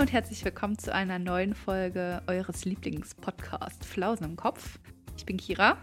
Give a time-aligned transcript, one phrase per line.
[0.00, 4.78] Hallo und herzlich willkommen zu einer neuen Folge eures Lieblingspodcasts Flausen im Kopf.
[5.18, 5.76] Ich bin Kira.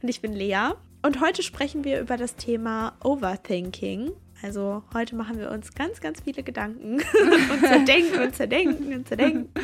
[0.00, 0.74] Und ich bin Lea.
[1.02, 4.12] Und heute sprechen wir über das Thema Overthinking.
[4.40, 7.02] Also heute machen wir uns ganz, ganz viele Gedanken
[7.50, 9.48] und zerdenken und zerdenken und zerdenken.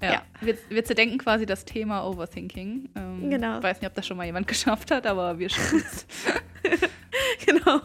[0.00, 0.22] Ja, ja.
[0.42, 2.88] Wir, wir, zerdenken quasi das Thema Overthinking.
[2.94, 3.56] Ähm, genau.
[3.56, 6.06] Ich weiß nicht, ob das schon mal jemand geschafft hat, aber wir schaffen es.
[7.44, 7.80] genau.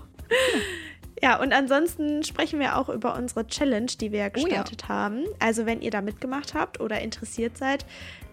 [1.24, 4.94] Ja, und ansonsten sprechen wir auch über unsere Challenge, die wir gestartet oh ja.
[4.94, 5.24] haben.
[5.40, 7.86] Also wenn ihr da mitgemacht habt oder interessiert seid,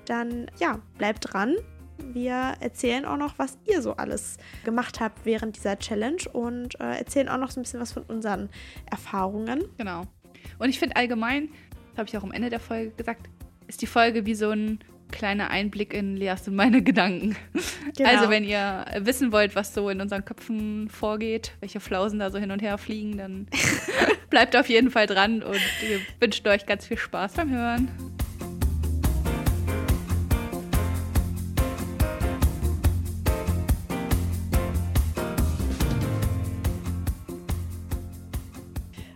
[0.06, 1.54] dann ja, bleibt dran.
[2.12, 6.98] Wir erzählen auch noch, was ihr so alles gemacht habt während dieser Challenge und äh,
[6.98, 8.48] erzählen auch noch so ein bisschen was von unseren
[8.90, 9.62] Erfahrungen.
[9.78, 10.02] Genau.
[10.58, 11.50] Und ich finde allgemein,
[11.90, 13.28] das habe ich auch am Ende der Folge gesagt,
[13.68, 14.80] ist die Folge wie so ein
[15.10, 17.36] kleiner Einblick in Leas und meine Gedanken.
[17.96, 18.08] Genau.
[18.08, 22.38] Also wenn ihr wissen wollt, was so in unseren Köpfen vorgeht, welche Flausen da so
[22.38, 23.46] hin und her fliegen, dann
[24.30, 27.90] bleibt auf jeden Fall dran und wir wünschen euch ganz viel Spaß beim Hören.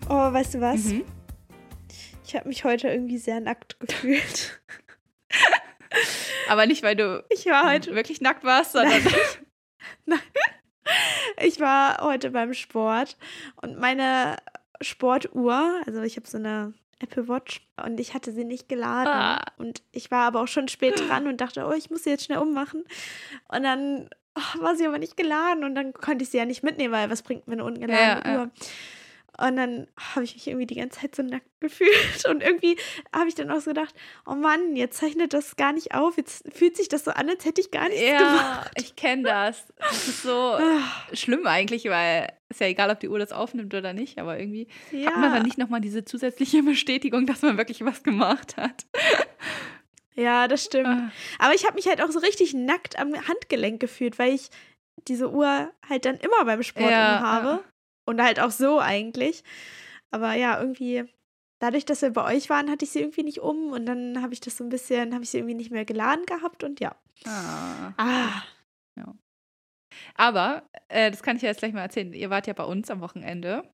[0.08, 0.84] Oh, weißt du was?
[0.84, 1.04] Mhm.
[2.26, 4.60] Ich habe mich heute irgendwie sehr nackt gefühlt.
[6.48, 9.02] Aber nicht, weil du ich war heute wirklich nackt warst, sondern.
[9.02, 9.12] Nein.
[10.06, 10.20] Nein.
[11.42, 13.16] Ich war heute beim Sport
[13.62, 14.36] und meine
[14.82, 19.12] Sportuhr, also ich habe so eine Apple Watch und ich hatte sie nicht geladen.
[19.12, 19.44] Ah.
[19.56, 22.24] Und ich war aber auch schon spät dran und dachte, oh, ich muss sie jetzt
[22.24, 22.84] schnell ummachen.
[23.48, 26.62] Und dann oh, war sie aber nicht geladen und dann konnte ich sie ja nicht
[26.62, 28.44] mitnehmen, weil was bringt mir eine ungeladene ja, Uhr?
[28.44, 28.50] Ja.
[29.36, 32.26] Und dann habe ich mich irgendwie die ganze Zeit so nackt gefühlt.
[32.28, 32.76] Und irgendwie
[33.14, 33.94] habe ich dann auch so gedacht,
[34.26, 36.16] oh Mann, jetzt zeichnet das gar nicht auf.
[36.16, 38.70] Jetzt fühlt sich das so an, als hätte ich gar nichts ja, gemacht.
[38.76, 39.66] Ja, ich kenne das.
[39.78, 40.82] Das ist so ah.
[41.12, 44.18] schlimm eigentlich, weil es ja egal, ob die Uhr das aufnimmt oder nicht.
[44.18, 45.10] Aber irgendwie ja.
[45.10, 48.86] hat man dann nicht nochmal diese zusätzliche Bestätigung, dass man wirklich was gemacht hat.
[50.14, 50.86] Ja, das stimmt.
[50.86, 51.10] Ah.
[51.40, 54.48] Aber ich habe mich halt auch so richtig nackt am Handgelenk gefühlt, weil ich
[55.08, 57.64] diese Uhr halt dann immer beim Sport ja, habe.
[58.06, 59.42] Und halt auch so eigentlich.
[60.10, 61.04] Aber ja, irgendwie,
[61.58, 64.32] dadurch, dass wir bei euch waren, hatte ich sie irgendwie nicht um und dann habe
[64.32, 66.94] ich das so ein bisschen, habe ich sie irgendwie nicht mehr geladen gehabt und ja.
[67.26, 67.92] Ah.
[67.96, 68.42] ah.
[68.96, 69.14] Ja.
[70.14, 72.12] Aber, äh, das kann ich ja jetzt gleich mal erzählen.
[72.12, 73.68] Ihr wart ja bei uns am Wochenende.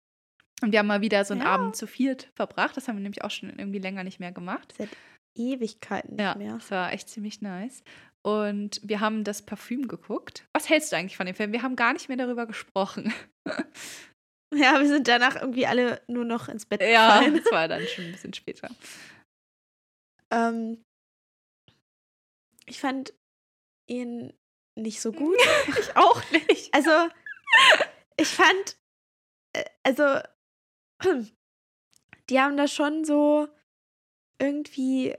[0.62, 1.48] Und wir haben mal wieder so einen ja.
[1.48, 2.76] Abend zu viert verbracht.
[2.76, 4.74] Das haben wir nämlich auch schon irgendwie länger nicht mehr gemacht.
[4.76, 4.90] Seit
[5.34, 6.54] Ewigkeiten nicht ja, mehr.
[6.54, 7.82] Das war echt ziemlich nice.
[8.22, 10.46] Und wir haben das Parfüm geguckt.
[10.52, 11.52] Was hältst du eigentlich von dem Film?
[11.52, 13.12] Wir haben gar nicht mehr darüber gesprochen.
[14.55, 17.34] Ja, wir sind danach irgendwie alle nur noch ins Bett gefallen.
[17.34, 18.69] Ja, das war dann schon ein bisschen später.
[20.33, 20.84] Ähm,
[22.66, 23.12] ich fand
[23.87, 24.33] ihn
[24.75, 25.37] nicht so gut.
[25.78, 26.75] ich auch nicht.
[26.75, 26.91] Also,
[28.16, 28.77] ich fand,
[29.53, 30.21] äh, also,
[32.28, 33.49] die haben da schon so
[34.41, 35.15] irgendwie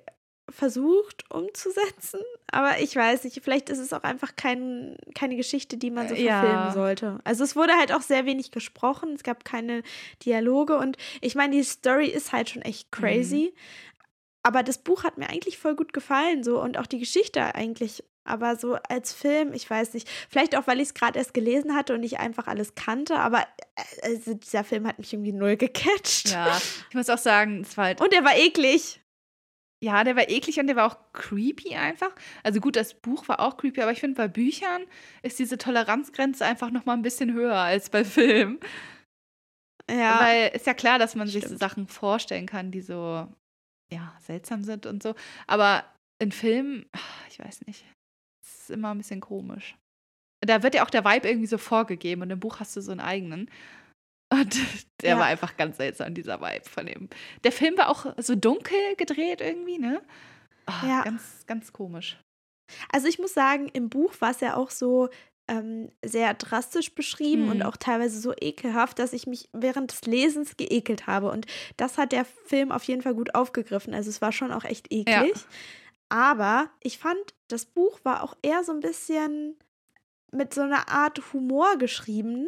[0.51, 2.19] versucht umzusetzen.
[2.51, 6.15] Aber ich weiß nicht, vielleicht ist es auch einfach kein, keine Geschichte, die man so
[6.15, 6.71] verfilmen ja.
[6.73, 7.19] sollte.
[7.23, 9.83] Also es wurde halt auch sehr wenig gesprochen, es gab keine
[10.25, 13.53] Dialoge und ich meine, die Story ist halt schon echt crazy.
[13.53, 13.59] Mhm.
[14.43, 18.03] Aber das Buch hat mir eigentlich voll gut gefallen, so und auch die Geschichte eigentlich.
[18.23, 20.07] Aber so als Film, ich weiß nicht.
[20.29, 23.17] Vielleicht auch, weil ich es gerade erst gelesen hatte und ich einfach alles kannte.
[23.17, 26.29] Aber äh, also dieser Film hat mich irgendwie null gecatcht.
[26.29, 28.01] Ja, ich muss auch sagen, es war halt.
[28.01, 29.00] Und er war eklig
[29.83, 32.13] ja, der war eklig und der war auch creepy einfach.
[32.43, 34.83] Also gut, das Buch war auch creepy, aber ich finde, bei Büchern
[35.23, 38.59] ist diese Toleranzgrenze einfach noch mal ein bisschen höher als bei Filmen.
[39.89, 40.19] Ja.
[40.21, 41.43] Weil ist ja klar, dass man Stimmt.
[41.43, 43.27] sich so Sachen vorstellen kann, die so,
[43.91, 45.15] ja, seltsam sind und so.
[45.47, 45.83] Aber
[46.19, 46.85] in Filmen,
[47.29, 47.83] ich weiß nicht,
[48.43, 49.75] ist immer ein bisschen komisch.
[50.41, 52.91] Da wird ja auch der Vibe irgendwie so vorgegeben und im Buch hast du so
[52.91, 53.49] einen eigenen.
[54.31, 54.55] Und
[55.01, 55.19] der ja.
[55.19, 57.09] war einfach ganz seltsam, dieser Vibe von dem.
[57.43, 60.01] Der Film war auch so dunkel gedreht irgendwie, ne?
[60.67, 61.03] Oh, ja.
[61.03, 62.17] Ganz, ganz komisch.
[62.91, 65.09] Also ich muss sagen, im Buch war es ja auch so
[65.49, 67.51] ähm, sehr drastisch beschrieben mhm.
[67.51, 71.29] und auch teilweise so ekelhaft, dass ich mich während des Lesens geekelt habe.
[71.29, 71.45] Und
[71.75, 73.93] das hat der Film auf jeden Fall gut aufgegriffen.
[73.93, 75.35] Also es war schon auch echt eklig.
[75.35, 75.43] Ja.
[76.07, 77.19] Aber ich fand,
[77.49, 79.57] das Buch war auch eher so ein bisschen
[80.31, 82.47] mit so einer Art Humor geschrieben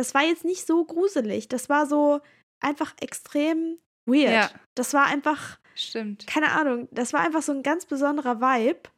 [0.00, 1.48] das war jetzt nicht so gruselig.
[1.48, 2.22] Das war so
[2.58, 3.76] einfach extrem
[4.06, 4.32] weird.
[4.32, 4.50] Ja.
[4.74, 5.58] Das war einfach.
[5.74, 6.26] Stimmt.
[6.26, 6.88] Keine Ahnung.
[6.90, 8.88] Das war einfach so ein ganz besonderer Vibe.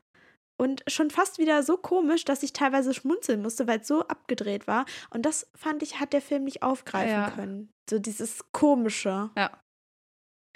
[0.61, 4.69] Und schon fast wieder so komisch, dass ich teilweise schmunzeln musste, weil es so abgedreht
[4.69, 4.85] war.
[5.11, 7.31] Und das fand ich, hat der Film nicht aufgreifen ja.
[7.33, 7.69] können.
[7.91, 9.31] So dieses Komische.
[9.37, 9.61] Ja.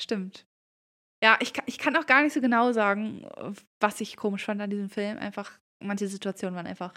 [0.01, 0.47] Stimmt.
[1.25, 3.27] Ja, ich, ich kann auch gar nicht so genau sagen,
[3.81, 5.19] was ich komisch fand an diesem Film.
[5.19, 6.95] Einfach, manche Situationen waren einfach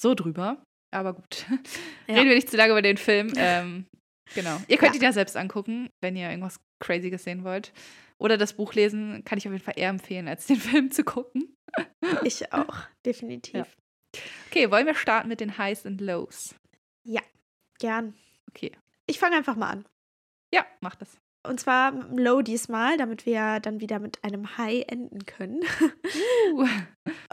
[0.00, 0.60] so drüber.
[0.90, 1.46] Aber gut.
[2.06, 2.14] Ja.
[2.14, 3.32] Reden wir nicht zu lange über den Film.
[3.36, 3.86] Ähm,
[4.34, 4.60] genau.
[4.68, 5.00] Ihr könnt ja.
[5.00, 7.72] ihn ja selbst angucken, wenn ihr irgendwas Crazyes sehen wollt.
[8.18, 11.04] Oder das Buch lesen, kann ich auf jeden Fall eher empfehlen, als den Film zu
[11.04, 11.56] gucken.
[12.24, 12.76] Ich auch,
[13.06, 13.54] definitiv.
[13.54, 13.66] Ja.
[14.48, 16.54] Okay, wollen wir starten mit den Highs und Lows?
[17.04, 17.22] Ja,
[17.78, 18.14] gern.
[18.48, 18.72] Okay.
[19.06, 19.84] Ich fange einfach mal an.
[20.52, 21.18] Ja, mach das.
[21.46, 25.60] Und zwar Low diesmal, damit wir dann wieder mit einem High enden können.
[26.52, 26.66] Uh.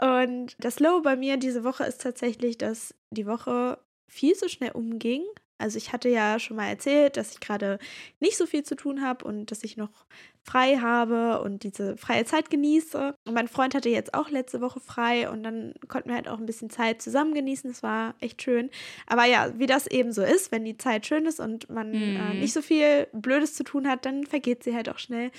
[0.00, 4.72] Und das Low bei mir diese Woche ist tatsächlich, dass die Woche viel zu schnell
[4.72, 5.24] umging.
[5.58, 7.78] Also ich hatte ja schon mal erzählt, dass ich gerade
[8.20, 10.06] nicht so viel zu tun habe und dass ich noch
[10.46, 13.16] frei habe und diese freie Zeit genieße.
[13.24, 16.38] Und mein Freund hatte jetzt auch letzte Woche frei und dann konnten wir halt auch
[16.38, 17.70] ein bisschen Zeit zusammen genießen.
[17.70, 18.70] Das war echt schön.
[19.06, 21.98] Aber ja, wie das eben so ist, wenn die Zeit schön ist und man äh,
[21.98, 22.16] mhm.
[22.16, 25.32] äh, nicht so viel Blödes zu tun hat, dann vergeht sie halt auch schnell.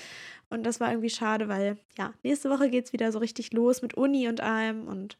[0.50, 3.82] Und das war irgendwie schade, weil ja, nächste Woche geht es wieder so richtig los
[3.82, 5.18] mit Uni und allem und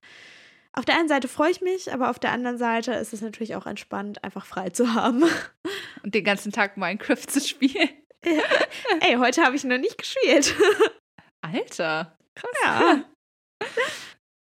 [0.72, 3.56] auf der einen Seite freue ich mich, aber auf der anderen Seite ist es natürlich
[3.56, 5.24] auch entspannt, einfach frei zu haben.
[6.04, 7.88] Und den ganzen Tag Minecraft zu spielen.
[9.00, 10.54] Ey, heute habe ich noch nicht gespielt.
[11.40, 12.50] Alter, krass.
[12.64, 13.04] Ja.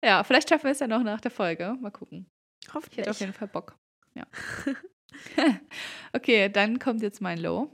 [0.06, 1.76] Ja, vielleicht schaffen wir es ja noch nach der Folge.
[1.82, 2.30] Mal gucken.
[2.72, 2.92] Hoffentlich.
[2.92, 3.76] Ich hätte auf jeden Fall Bock.
[4.14, 4.26] Ja.
[6.14, 7.72] okay, dann kommt jetzt mein Low.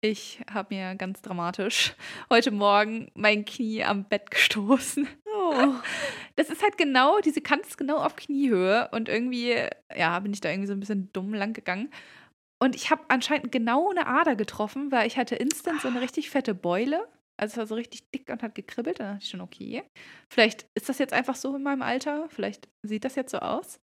[0.00, 1.94] Ich habe mir ganz dramatisch
[2.30, 5.06] heute Morgen mein Knie am Bett gestoßen.
[5.26, 5.74] Oh.
[6.36, 9.56] Das ist halt genau, diese Kante ist genau auf Kniehöhe und irgendwie,
[9.94, 11.90] ja, bin ich da irgendwie so ein bisschen dumm lang gegangen.
[12.62, 16.30] Und ich habe anscheinend genau eine Ader getroffen, weil ich hatte instant so eine richtig
[16.30, 17.06] fette Beule.
[17.38, 18.98] Also es war so richtig dick und hat gekribbelt.
[18.98, 19.84] Dann dachte ich schon, okay.
[20.30, 22.28] Vielleicht ist das jetzt einfach so in meinem Alter.
[22.30, 23.78] Vielleicht sieht das jetzt so aus.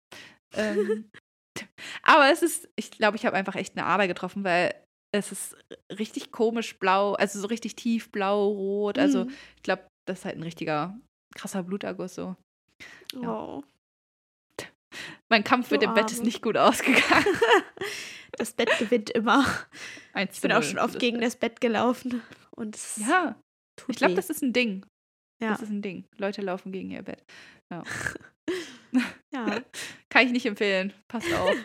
[0.55, 1.11] ähm,
[2.03, 4.73] aber es ist, ich glaube, ich habe einfach echt eine Ader getroffen, weil
[5.11, 5.55] es ist
[5.91, 8.97] richtig komisch blau, also so richtig tief blau, rot.
[8.97, 9.33] Also mhm.
[9.55, 10.99] ich glaube, das ist halt ein richtiger
[11.35, 12.35] krasser Bluterguss so.
[13.13, 13.29] Ja.
[13.29, 13.63] Oh.
[15.29, 17.25] Mein Kampf mit dem Bett ist nicht gut ausgegangen.
[18.33, 19.45] das Bett gewinnt immer.
[20.15, 22.21] ich bin auch schon oft gegen das Bett gelaufen.
[22.51, 23.35] Und ja,
[23.87, 24.85] ich glaube, das ist ein Ding.
[25.41, 25.49] Ja.
[25.49, 26.05] Das ist ein Ding.
[26.17, 27.23] Leute laufen gegen ihr Bett.
[27.71, 27.83] Ja.
[29.33, 29.61] ja.
[30.09, 30.93] Kann ich nicht empfehlen.
[31.07, 31.55] Passt auf.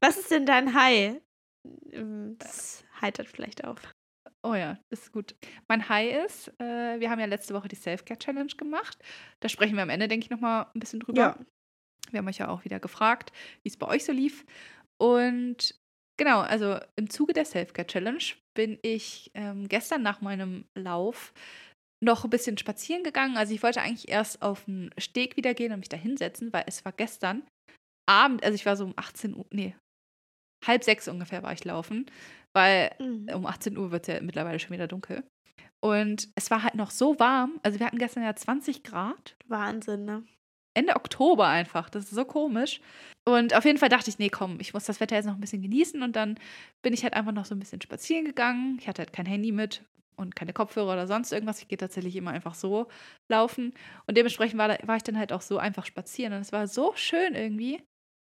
[0.00, 1.20] Was ist denn dein High?
[1.92, 3.80] Ähm, das heitert vielleicht auf.
[4.42, 5.34] Oh ja, das ist gut.
[5.66, 8.98] Mein High ist, äh, wir haben ja letzte Woche die Self-Care-Challenge gemacht.
[9.40, 11.20] Da sprechen wir am Ende, denke ich, nochmal ein bisschen drüber.
[11.20, 11.38] Ja.
[12.12, 13.32] Wir haben euch ja auch wieder gefragt,
[13.62, 14.44] wie es bei euch so lief.
[15.00, 15.74] Und
[16.16, 18.24] genau, also im Zuge der Self-Care-Challenge
[18.54, 21.32] bin ich ähm, gestern nach meinem Lauf
[22.00, 23.36] noch ein bisschen spazieren gegangen.
[23.36, 26.64] Also ich wollte eigentlich erst auf den Steg wieder gehen und mich da hinsetzen, weil
[26.66, 27.42] es war gestern
[28.08, 29.74] Abend, also ich war so um 18 Uhr, nee,
[30.66, 32.06] halb sechs ungefähr war ich laufen,
[32.54, 33.28] weil mhm.
[33.34, 35.24] um 18 Uhr wird es ja mittlerweile schon wieder dunkel.
[35.80, 37.60] Und es war halt noch so warm.
[37.62, 39.36] Also wir hatten gestern ja 20 Grad.
[39.46, 40.24] Wahnsinn, ne?
[40.78, 41.90] Ende Oktober einfach.
[41.90, 42.80] Das ist so komisch.
[43.28, 45.40] Und auf jeden Fall dachte ich, nee, komm, ich muss das Wetter jetzt noch ein
[45.40, 46.02] bisschen genießen.
[46.02, 46.38] Und dann
[46.82, 48.78] bin ich halt einfach noch so ein bisschen spazieren gegangen.
[48.80, 49.82] Ich hatte halt kein Handy mit
[50.16, 51.60] und keine Kopfhörer oder sonst irgendwas.
[51.60, 52.88] Ich gehe tatsächlich immer einfach so
[53.30, 53.74] laufen.
[54.06, 56.32] Und dementsprechend war, war ich dann halt auch so einfach spazieren.
[56.32, 57.82] Und es war so schön irgendwie.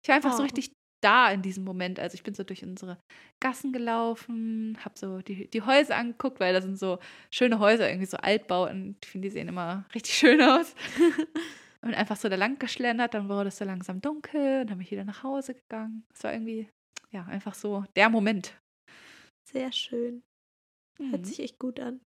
[0.03, 0.37] Ich war einfach oh.
[0.37, 0.71] so richtig
[1.03, 1.99] da in diesem Moment.
[1.99, 2.97] Also ich bin so durch unsere
[3.39, 6.99] Gassen gelaufen, habe so die, die Häuser angeguckt, weil da sind so
[7.31, 8.97] schöne Häuser, irgendwie so Altbauten.
[9.03, 10.73] Ich finde, die sehen immer richtig schön aus.
[11.81, 14.85] und einfach so da lang geschlendert, dann wurde es so langsam dunkel und dann bin
[14.85, 16.03] ich wieder nach Hause gegangen.
[16.13, 16.69] Es war irgendwie,
[17.11, 18.59] ja, einfach so der Moment.
[19.51, 20.23] Sehr schön.
[20.99, 21.25] Hört mhm.
[21.25, 22.01] sich echt gut an.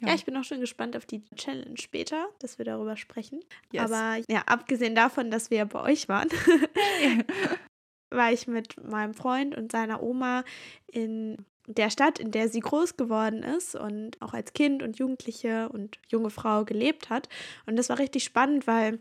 [0.00, 0.08] Ja.
[0.08, 0.14] ja.
[0.14, 3.40] ich bin auch schon gespannt auf die Challenge später, dass wir darüber sprechen.
[3.72, 3.90] Yes.
[3.90, 6.28] Aber ja, abgesehen davon, dass wir bei euch waren,
[8.10, 10.44] war ich mit meinem Freund und seiner Oma
[10.86, 15.68] in der Stadt, in der sie groß geworden ist und auch als Kind und Jugendliche
[15.70, 17.28] und junge Frau gelebt hat.
[17.66, 18.98] Und das war richtig spannend, weil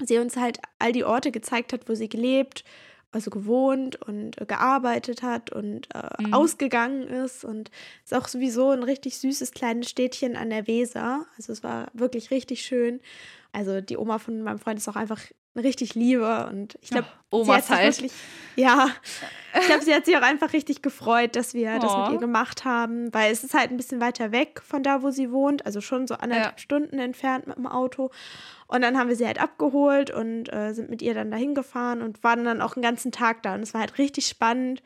[0.00, 2.64] sie uns halt all die Orte gezeigt hat, wo sie gelebt,
[3.10, 6.34] also gewohnt und gearbeitet hat und äh, mhm.
[6.34, 7.44] ausgegangen ist.
[7.44, 7.70] Und
[8.04, 11.26] es ist auch sowieso ein richtig süßes kleines Städtchen an der Weser.
[11.36, 13.00] Also es war wirklich richtig schön.
[13.52, 15.20] Also die Oma von meinem Freund ist auch einfach
[15.56, 17.96] richtig liebe und ich glaube, oh, Omas halt.
[17.96, 18.12] Wirklich,
[18.56, 18.88] ja,
[19.58, 21.82] ich glaube, sie hat sich auch einfach richtig gefreut, dass wir oh.
[21.82, 25.02] das mit ihr gemacht haben, weil es ist halt ein bisschen weiter weg von da,
[25.02, 26.58] wo sie wohnt, also schon so anderthalb ja.
[26.58, 28.10] Stunden entfernt mit dem Auto.
[28.66, 32.00] Und dann haben wir sie halt abgeholt und äh, sind mit ihr dann dahin gefahren
[32.00, 34.82] und waren dann auch einen ganzen Tag da und es war halt richtig spannend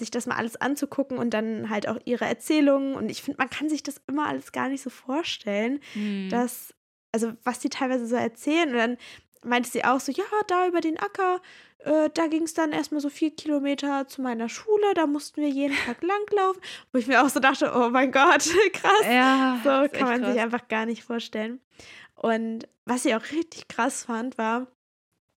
[0.00, 2.94] sich das mal alles anzugucken und dann halt auch ihre Erzählungen.
[2.94, 6.28] Und ich finde, man kann sich das immer alles gar nicht so vorstellen, hm.
[6.30, 6.74] dass,
[7.12, 8.70] also was die teilweise so erzählen.
[8.70, 8.96] Und dann
[9.44, 11.40] meinte sie auch so, ja, da über den Acker,
[11.84, 15.48] äh, da ging es dann erstmal so vier Kilometer zu meiner Schule, da mussten wir
[15.48, 16.60] jeden Tag langlaufen,
[16.92, 19.06] wo ich mir auch so dachte, oh mein Gott, krass.
[19.06, 20.32] Ja, so kann man krass.
[20.32, 21.60] sich einfach gar nicht vorstellen.
[22.14, 24.66] Und was ich auch richtig krass fand, war,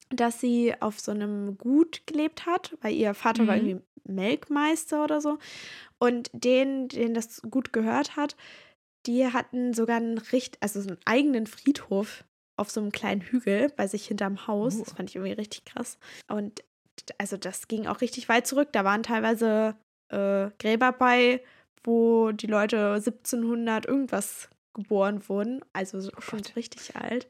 [0.10, 3.48] dass sie auf so einem Gut gelebt hat, weil ihr Vater mhm.
[3.48, 5.40] war irgendwie Melkmeister oder so.
[5.98, 8.36] Und denen, denen das gut gehört hat,
[9.06, 13.88] die hatten sogar einen, Richt also einen eigenen Friedhof auf so einem kleinen Hügel bei
[13.88, 14.80] sich hinterm Haus.
[14.80, 15.98] Das fand ich irgendwie richtig krass.
[16.28, 16.64] Und
[17.18, 18.70] also das ging auch richtig weit zurück.
[18.72, 19.76] Da waren teilweise
[20.10, 21.42] äh, Gräber bei,
[21.84, 25.62] wo die Leute 1700 irgendwas geboren wurden.
[25.74, 26.56] Also oh schon Gott.
[26.56, 27.28] richtig alt.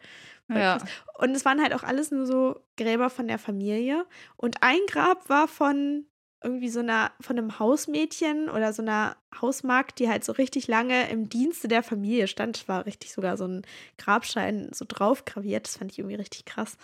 [0.50, 0.78] Ja.
[1.18, 4.06] Und es waren halt auch alles nur so Gräber von der Familie.
[4.36, 6.06] Und ein Grab war von
[6.44, 11.10] irgendwie so einer, von einem Hausmädchen oder so einer Hausmagd, die halt so richtig lange
[11.10, 12.68] im Dienste der Familie stand.
[12.68, 13.64] War richtig sogar so ein
[13.98, 15.68] Grabstein so drauf graviert.
[15.68, 16.78] Das fand ich irgendwie richtig krass.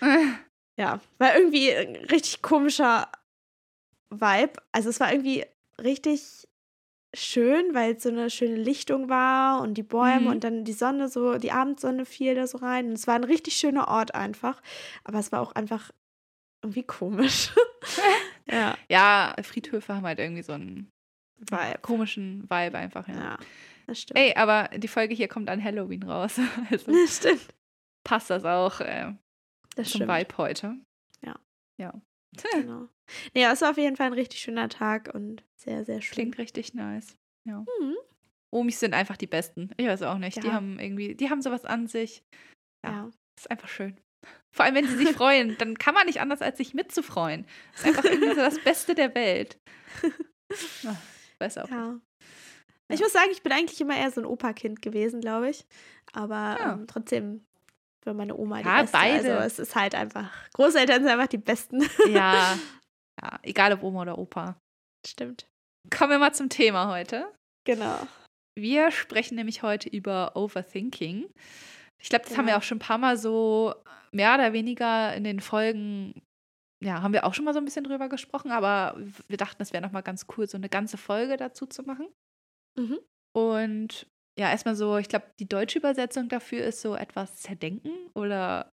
[0.76, 3.08] ja, war irgendwie ein richtig komischer
[4.10, 4.54] Vibe.
[4.72, 5.44] Also es war irgendwie
[5.80, 6.48] richtig
[7.14, 10.26] schön, weil es so eine schöne Lichtung war und die Bäume mhm.
[10.28, 12.86] und dann die Sonne so, die Abendsonne fiel da so rein.
[12.86, 14.62] Und es war ein richtig schöner Ort einfach.
[15.04, 15.90] Aber es war auch einfach
[16.62, 17.52] irgendwie komisch.
[18.46, 18.76] ja.
[18.88, 20.90] ja, Friedhöfe haben halt irgendwie so einen
[21.38, 21.78] Vibe.
[21.82, 23.08] komischen Vibe einfach.
[23.08, 23.14] Ja.
[23.14, 23.38] ja,
[23.86, 24.18] das stimmt.
[24.18, 26.38] Ey, aber die Folge hier kommt an Halloween raus.
[26.70, 27.54] Also das stimmt.
[28.04, 29.12] Passt das auch äh,
[29.76, 30.12] das zum stimmt.
[30.12, 30.76] Vibe heute.
[31.24, 31.38] Ja.
[31.78, 32.00] Ja.
[32.52, 32.88] Genau.
[33.34, 36.14] Nee, es war auf jeden Fall ein richtig schöner Tag und sehr, sehr schön.
[36.14, 37.18] Klingt richtig nice.
[37.46, 37.64] Ja.
[37.80, 37.96] Mhm.
[38.50, 39.70] Omis sind einfach die Besten.
[39.76, 40.36] Ich weiß auch nicht.
[40.36, 40.42] Ja.
[40.42, 42.22] Die haben irgendwie, die haben sowas an sich.
[42.84, 42.90] Ja.
[42.90, 43.10] ja.
[43.38, 43.98] Ist einfach schön.
[44.52, 47.46] Vor allem, wenn sie sich freuen, dann kann man nicht anders, als sich mitzufreuen.
[47.72, 49.58] Das ist einfach irgendwie so das Beste der Welt.
[50.86, 50.96] Ach,
[51.38, 51.68] weiß auch.
[51.68, 51.98] Ja.
[52.88, 55.64] Ich muss sagen, ich bin eigentlich immer eher so ein Opa-Kind gewesen, glaube ich.
[56.12, 56.72] Aber ja.
[56.74, 57.44] ähm, trotzdem
[58.04, 58.96] war meine Oma die ja, Beste.
[58.96, 59.38] Beide.
[59.38, 61.82] Also es ist halt einfach, Großeltern sind einfach die Besten.
[62.08, 62.58] Ja,
[63.22, 64.56] ja, egal ob Oma oder Opa.
[65.06, 65.46] Stimmt.
[65.90, 67.26] Kommen wir mal zum Thema heute.
[67.64, 68.06] Genau.
[68.54, 71.26] Wir sprechen nämlich heute über Overthinking.
[72.02, 72.38] Ich glaube, das genau.
[72.38, 72.58] haben wir genau.
[72.58, 73.74] auch schon ein paar Mal so
[74.10, 76.20] mehr oder weniger in den Folgen,
[76.82, 79.72] ja, haben wir auch schon mal so ein bisschen drüber gesprochen, aber wir dachten, es
[79.72, 82.08] wäre nochmal ganz cool, so eine ganze Folge dazu zu machen.
[82.78, 82.98] Mhm.
[83.34, 84.06] Und
[84.38, 88.70] ja, erstmal so, ich glaube, die deutsche Übersetzung dafür ist so etwas zerdenken oder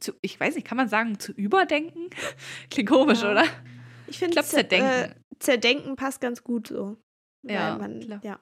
[0.00, 2.10] zu, ich weiß nicht, kann man sagen, zu überdenken?
[2.70, 3.32] Klingt komisch, ja.
[3.32, 3.44] oder?
[4.06, 4.88] Ich finde, glaub, zerdenken.
[4.88, 6.96] Äh, zerdenken passt ganz gut so.
[7.46, 8.20] Ja, man, klar.
[8.22, 8.40] ja.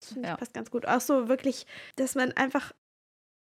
[0.00, 0.36] Das finde ich ja.
[0.36, 0.86] passt ganz gut.
[0.86, 2.72] Auch so wirklich, dass man einfach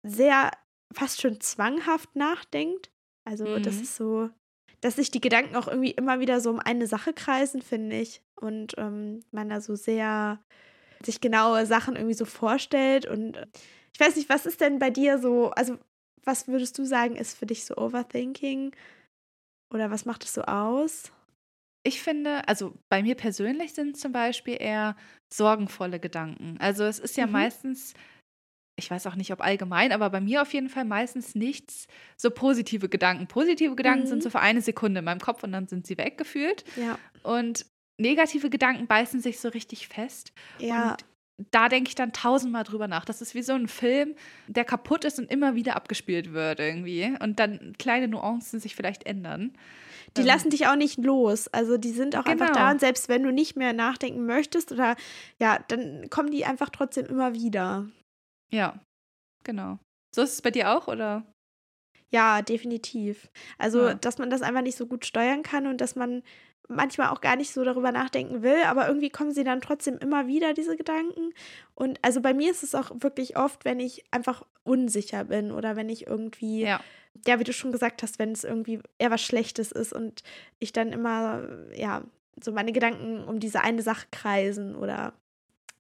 [0.10, 0.52] sehr
[0.94, 2.92] fast schon zwanghaft nachdenkt.
[3.26, 3.64] Also, mhm.
[3.64, 4.30] das ist so,
[4.82, 8.22] dass sich die Gedanken auch irgendwie immer wieder so um eine Sache kreisen, finde ich.
[8.36, 10.40] Und ähm, man da so sehr
[11.04, 13.06] sich genaue Sachen irgendwie so vorstellt.
[13.06, 13.38] Und
[13.94, 15.78] ich weiß nicht, was ist denn bei dir so, also
[16.24, 18.76] was würdest du sagen, ist für dich so Overthinking?
[19.74, 21.12] Oder was macht es so aus?
[21.84, 24.96] Ich finde, also bei mir persönlich sind zum Beispiel eher
[25.34, 26.58] sorgenvolle Gedanken.
[26.60, 27.34] Also es ist ja mhm.
[27.34, 27.94] meistens,
[28.77, 32.29] ich weiß auch nicht, ob allgemein, aber bei mir auf jeden Fall meistens nichts so
[32.29, 33.27] positive Gedanken.
[33.27, 34.10] Positive Gedanken mhm.
[34.10, 36.63] sind so für eine Sekunde in meinem Kopf und dann sind sie weggefühlt.
[36.75, 37.00] Ja.
[37.24, 37.65] Und
[37.98, 40.31] negative Gedanken beißen sich so richtig fest.
[40.60, 40.91] Ja.
[40.91, 41.05] Und
[41.51, 43.03] da denke ich dann tausendmal drüber nach.
[43.03, 44.15] Das ist wie so ein Film,
[44.48, 47.15] der kaputt ist und immer wieder abgespielt wird irgendwie.
[47.19, 49.53] Und dann kleine Nuancen sich vielleicht ändern.
[50.15, 50.27] Die ähm.
[50.27, 51.48] lassen dich auch nicht los.
[51.48, 52.43] Also die sind auch genau.
[52.43, 54.96] einfach da und selbst wenn du nicht mehr nachdenken möchtest oder
[55.39, 57.88] ja, dann kommen die einfach trotzdem immer wieder.
[58.51, 58.80] Ja,
[59.44, 59.80] genau.
[60.13, 61.25] So ist es bei dir auch, oder?
[62.10, 63.30] Ja, definitiv.
[63.58, 63.94] Also, ja.
[63.94, 66.24] dass man das einfach nicht so gut steuern kann und dass man
[66.70, 70.27] manchmal auch gar nicht so darüber nachdenken will, aber irgendwie kommen sie dann trotzdem immer
[70.27, 71.34] wieder, diese Gedanken.
[71.75, 75.75] Und also bei mir ist es auch wirklich oft, wenn ich einfach unsicher bin oder
[75.75, 76.82] wenn ich irgendwie, ja,
[77.25, 80.24] ja wie du schon gesagt hast, wenn es irgendwie eher was Schlechtes ist und
[80.60, 82.04] ich dann immer, ja,
[82.42, 85.13] so meine Gedanken um diese eine Sache kreisen oder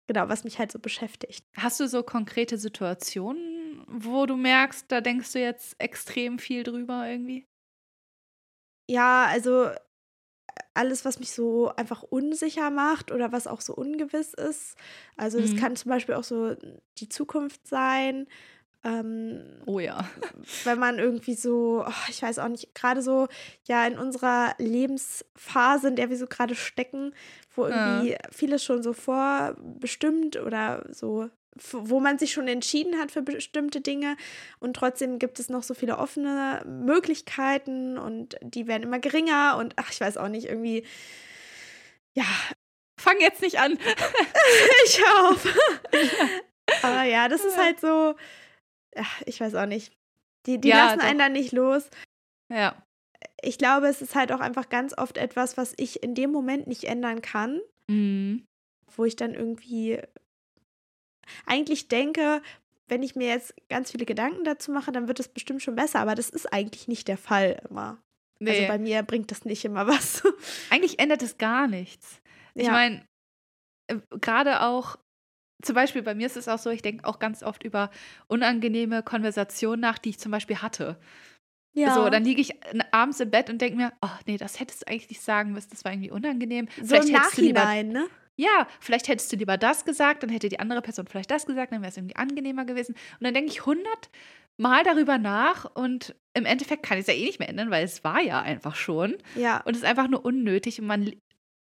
[0.07, 1.45] genau, was mich halt so beschäftigt.
[1.55, 7.07] Hast du so konkrete Situationen, wo du merkst, da denkst du jetzt extrem viel drüber
[7.07, 7.45] irgendwie?
[8.89, 9.69] Ja, also
[10.73, 14.75] alles, was mich so einfach unsicher macht oder was auch so ungewiss ist.
[15.15, 15.57] Also das mhm.
[15.57, 16.55] kann zum Beispiel auch so
[16.97, 18.27] die Zukunft sein.
[18.83, 20.07] Ähm, oh ja.
[20.63, 23.27] Wenn man irgendwie so, oh, ich weiß auch nicht, gerade so
[23.65, 27.13] ja in unserer Lebensphase, in der wir so gerade stecken,
[27.57, 28.17] wo irgendwie ja.
[28.31, 34.15] vieles schon so vorbestimmt oder so wo man sich schon entschieden hat für bestimmte Dinge
[34.59, 39.73] und trotzdem gibt es noch so viele offene Möglichkeiten und die werden immer geringer und
[39.77, 40.85] ach, ich weiß auch nicht, irgendwie,
[42.13, 42.25] ja.
[42.99, 43.77] Fang jetzt nicht an.
[44.85, 45.47] ich auf.
[46.81, 48.15] Aber ja, das ist halt so,
[48.95, 49.93] ach, ich weiß auch nicht.
[50.47, 51.05] Die, die ja, lassen doch.
[51.05, 51.89] einen dann nicht los.
[52.49, 52.75] Ja.
[53.41, 56.67] Ich glaube, es ist halt auch einfach ganz oft etwas, was ich in dem Moment
[56.67, 57.61] nicht ändern kann.
[57.87, 58.45] Mhm.
[58.95, 59.99] Wo ich dann irgendwie
[61.45, 62.41] eigentlich denke,
[62.87, 65.99] wenn ich mir jetzt ganz viele Gedanken dazu mache, dann wird es bestimmt schon besser.
[65.99, 67.89] Aber das ist eigentlich nicht der Fall immer.
[67.89, 68.01] Also
[68.39, 68.51] Nee.
[68.51, 70.23] Also bei mir bringt das nicht immer was.
[70.69, 72.21] Eigentlich ändert es gar nichts.
[72.53, 72.71] Ich Ja.
[72.71, 73.05] meine,
[73.87, 74.97] äh, gerade auch,
[75.63, 77.89] zum Beispiel bei mir ist es auch so, ich denke auch ganz oft über
[78.27, 80.99] unangenehme Konversationen nach, die ich zum Beispiel hatte.
[81.93, 84.81] So, dann liege ich äh, abends im Bett und denke mir, oh nee, das hättest
[84.81, 86.67] du eigentlich nicht sagen müssen, das war irgendwie unangenehm.
[86.81, 88.07] so im hättest du lieber, Nachhinein, ne?
[88.35, 91.71] ja, vielleicht hättest du lieber das gesagt, dann hätte die andere Person vielleicht das gesagt,
[91.71, 92.93] dann wäre es irgendwie angenehmer gewesen.
[93.19, 94.09] Und dann denke ich hundert
[94.59, 97.85] Mal darüber nach und im Endeffekt kann ich es ja eh nicht mehr ändern, weil
[97.85, 99.15] es war ja einfach schon.
[99.35, 99.61] Ja.
[99.61, 101.11] Und es ist einfach nur unnötig und man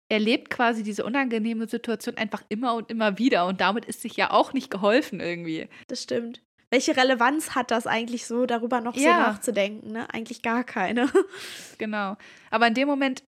[0.09, 4.31] erlebt quasi diese unangenehme Situation einfach immer und immer wieder und damit ist sich ja
[4.31, 5.69] auch nicht geholfen irgendwie.
[5.87, 6.41] Das stimmt.
[6.73, 9.19] Welche Relevanz hat das eigentlich so, darüber noch so Ja.
[9.19, 9.91] nachzudenken?
[9.91, 10.11] Ne?
[10.11, 11.07] Eigentlich gar keine.
[11.77, 12.17] Genau.
[12.49, 13.23] Aber in dem Moment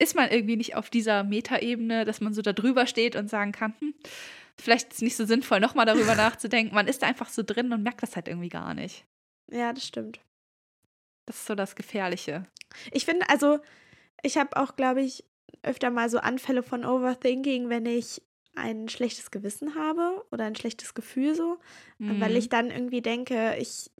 [0.00, 3.50] ist man irgendwie nicht auf dieser Metaebene, dass man so da drüber steht und sagen
[3.50, 3.92] kann, hm,
[4.56, 6.74] vielleicht ist es nicht so sinnvoll, nochmal darüber nachzudenken.
[6.76, 9.04] Man ist da einfach so drin und merkt das halt irgendwie gar nicht.
[9.50, 10.20] ja, das stimmt.
[11.26, 12.46] Das ist so das Gefährliche.
[12.92, 13.58] Ich finde, also,
[14.22, 15.24] ich habe auch, glaube ich,
[15.64, 18.22] öfter mal so Anfälle von Overthinking, wenn ich
[18.56, 21.58] ein schlechtes Gewissen habe oder ein schlechtes Gefühl so,
[22.08, 22.36] weil Mhm.
[22.36, 23.90] ich dann irgendwie denke, ich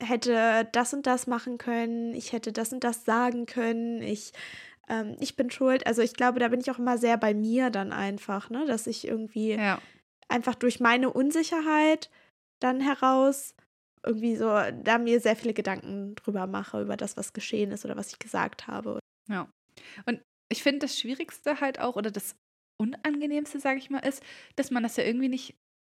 [0.00, 4.32] hätte das und das machen können, ich hätte das und das sagen können, ich,
[4.88, 5.86] ähm, ich bin schuld.
[5.86, 8.86] Also ich glaube, da bin ich auch immer sehr bei mir dann einfach, ne, dass
[8.86, 9.80] ich irgendwie Ja.
[10.28, 12.10] einfach durch meine Unsicherheit
[12.60, 13.54] dann heraus
[14.06, 17.96] irgendwie so da mir sehr viele Gedanken drüber mache, über das, was geschehen ist oder
[17.96, 19.00] was ich gesagt habe.
[19.28, 19.48] Ja.
[20.06, 22.36] Und ich finde, das Schwierigste halt auch, oder das
[22.80, 24.22] Unangenehmste, sage ich mal, ist,
[24.56, 25.54] dass man das ja irgendwie nicht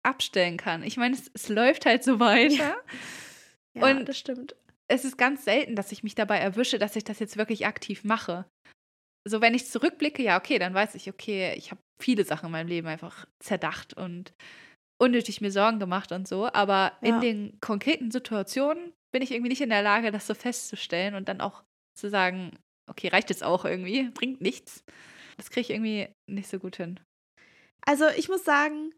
[0.04, 0.82] abstellen kann.
[0.82, 2.76] Ich meine, es, es läuft halt so weiter.
[3.74, 4.54] Ja, Und- das stimmt.
[4.90, 8.04] Es ist ganz selten, dass ich mich dabei erwische, dass ich das jetzt wirklich aktiv
[8.04, 8.46] mache.
[9.28, 12.52] So, wenn ich zurückblicke, ja, okay, dann weiß ich, okay, ich habe viele Sachen in
[12.52, 14.32] meinem Leben einfach zerdacht und
[14.98, 16.46] unnötig mir Sorgen gemacht und so.
[16.46, 17.16] Aber Ja.
[17.16, 21.28] in den konkreten Situationen bin ich irgendwie nicht in der Lage, das so festzustellen und
[21.28, 21.62] dann auch
[21.94, 22.52] zu sagen,
[22.88, 24.84] okay, reicht jetzt auch irgendwie, bringt nichts.
[25.38, 27.00] Das kriege ich irgendwie nicht so gut hin.
[27.86, 28.92] Also ich muss sagen,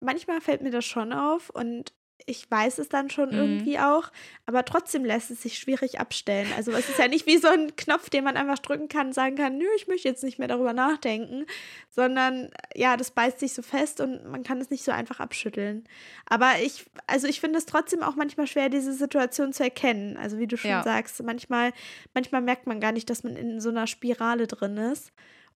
[0.00, 1.94] manchmal fällt mir das schon auf und
[2.26, 3.34] ich weiß es dann schon Mhm.
[3.36, 4.10] irgendwie auch,
[4.46, 6.46] aber trotzdem lässt es sich schwierig abstellen.
[6.56, 9.12] Also es ist ja nicht wie so ein Knopf, den man einfach drücken kann und
[9.12, 11.44] sagen kann, nö, ich möchte jetzt nicht mehr darüber nachdenken,
[11.90, 15.84] sondern ja, das beißt sich so fest und man kann es nicht so einfach abschütteln.
[16.26, 20.16] Aber ich, also ich finde es trotzdem auch manchmal schwer, diese Situation zu erkennen.
[20.16, 20.82] Also wie du schon Ja.
[20.82, 21.72] sagst, manchmal,
[22.14, 25.12] manchmal merkt man gar nicht, dass man in so einer Spirale drin ist.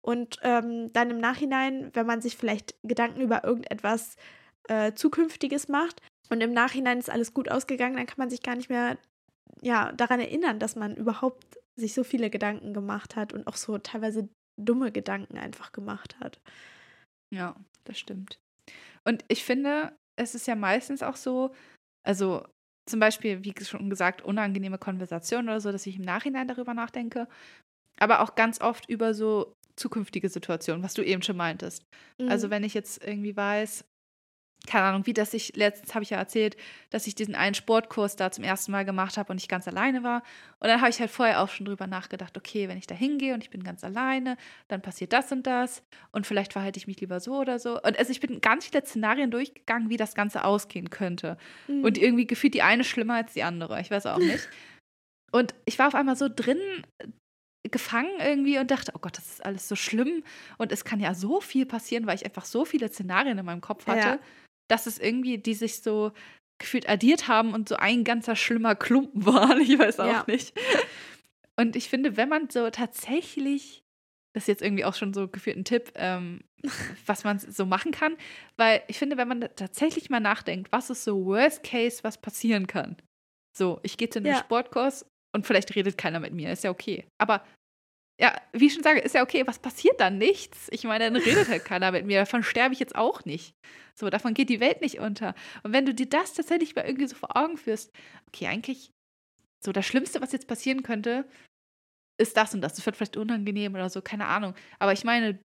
[0.07, 4.15] Und ähm, dann im Nachhinein, wenn man sich vielleicht Gedanken über irgendetwas
[4.69, 8.55] äh, Zukünftiges macht und im Nachhinein ist alles gut ausgegangen, dann kann man sich gar
[8.55, 8.97] nicht mehr
[9.61, 13.79] ja, daran erinnern, dass man überhaupt sich so viele Gedanken gemacht hat und auch so
[13.79, 16.39] teilweise dumme Gedanken einfach gemacht hat.
[17.29, 18.39] Ja, das stimmt.
[19.03, 21.53] Und ich finde, es ist ja meistens auch so,
[22.03, 22.45] also
[22.89, 27.27] zum Beispiel, wie schon gesagt, unangenehme Konversationen oder so, dass ich im Nachhinein darüber nachdenke,
[27.99, 31.85] aber auch ganz oft über so zukünftige Situationen, was du eben schon meintest.
[32.27, 32.51] Also Mhm.
[32.51, 33.85] wenn ich jetzt irgendwie weiß,
[34.65, 36.57] keine Ahnung, wie das ich, letztens habe ich ja erzählt,
[36.89, 40.03] dass ich diesen einen Sportkurs da zum ersten Mal gemacht habe und ich ganz alleine
[40.03, 40.23] war.
[40.59, 43.33] Und dann habe ich halt vorher auch schon drüber nachgedacht, okay, wenn ich da hingehe
[43.35, 44.35] und ich bin ganz alleine,
[44.67, 47.79] dann passiert das und das und vielleicht verhalte ich mich lieber so oder so.
[47.81, 51.37] Und also ich bin ganz viele Szenarien durchgegangen, wie das Ganze ausgehen könnte.
[51.67, 51.83] Mhm.
[51.85, 53.79] Und irgendwie gefühlt die eine schlimmer als die andere.
[53.79, 54.49] Ich weiß auch nicht.
[55.31, 56.59] Und ich war auf einmal so drin
[57.69, 60.23] gefangen irgendwie und dachte, oh Gott, das ist alles so schlimm.
[60.57, 63.61] Und es kann ja so viel passieren, weil ich einfach so viele Szenarien in meinem
[63.61, 64.19] Kopf hatte, Ja.
[64.69, 66.11] dass es irgendwie, die sich so
[66.59, 69.61] gefühlt addiert haben und so ein ganzer schlimmer Klumpen waren.
[69.61, 70.23] Ich weiß auch Ja.
[70.27, 70.53] nicht.
[71.59, 73.83] Und ich finde, wenn man so tatsächlich,
[74.33, 76.41] das ist jetzt irgendwie auch schon so gefühlt ein Tipp, ähm,
[77.05, 78.15] was man so machen kann,
[78.57, 82.67] weil ich finde, wenn man tatsächlich mal nachdenkt, was ist so Worst Case, was passieren
[82.67, 82.97] kann.
[83.57, 84.37] So, ich gehe zu einem Ja.
[84.37, 87.05] Sportkurs und vielleicht redet keiner mit mir, ist ja okay.
[87.19, 87.43] Aber
[88.19, 90.17] ja, wie ich schon sage, ist ja okay, was passiert dann?
[90.17, 90.69] Nichts.
[90.71, 93.55] Ich meine, dann redet halt keiner mit mir, davon sterbe ich jetzt auch nicht.
[93.93, 95.35] So, davon geht die Welt nicht unter.
[95.63, 97.91] Und wenn du dir das tatsächlich mal irgendwie so vor Augen führst,
[98.27, 98.91] okay, eigentlich,
[99.63, 101.27] so das Schlimmste, was jetzt passieren könnte,
[102.19, 102.75] ist das und das.
[102.75, 104.55] Das wird vielleicht unangenehm oder so, keine Ahnung.
[104.79, 105.39] Aber ich meine,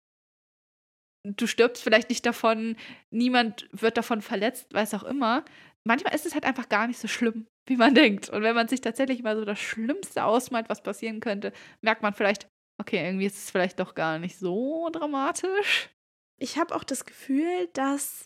[1.23, 2.75] du stirbst vielleicht nicht davon,
[3.11, 5.43] niemand wird davon verletzt, weiß auch immer.
[5.87, 8.29] Manchmal ist es halt einfach gar nicht so schlimm, wie man denkt.
[8.29, 11.51] Und wenn man sich tatsächlich mal so das Schlimmste ausmalt, was passieren könnte,
[11.81, 12.47] merkt man vielleicht,
[12.79, 15.89] okay, irgendwie ist es vielleicht doch gar nicht so dramatisch.
[16.37, 18.25] ich habe auch das Gefühl, dass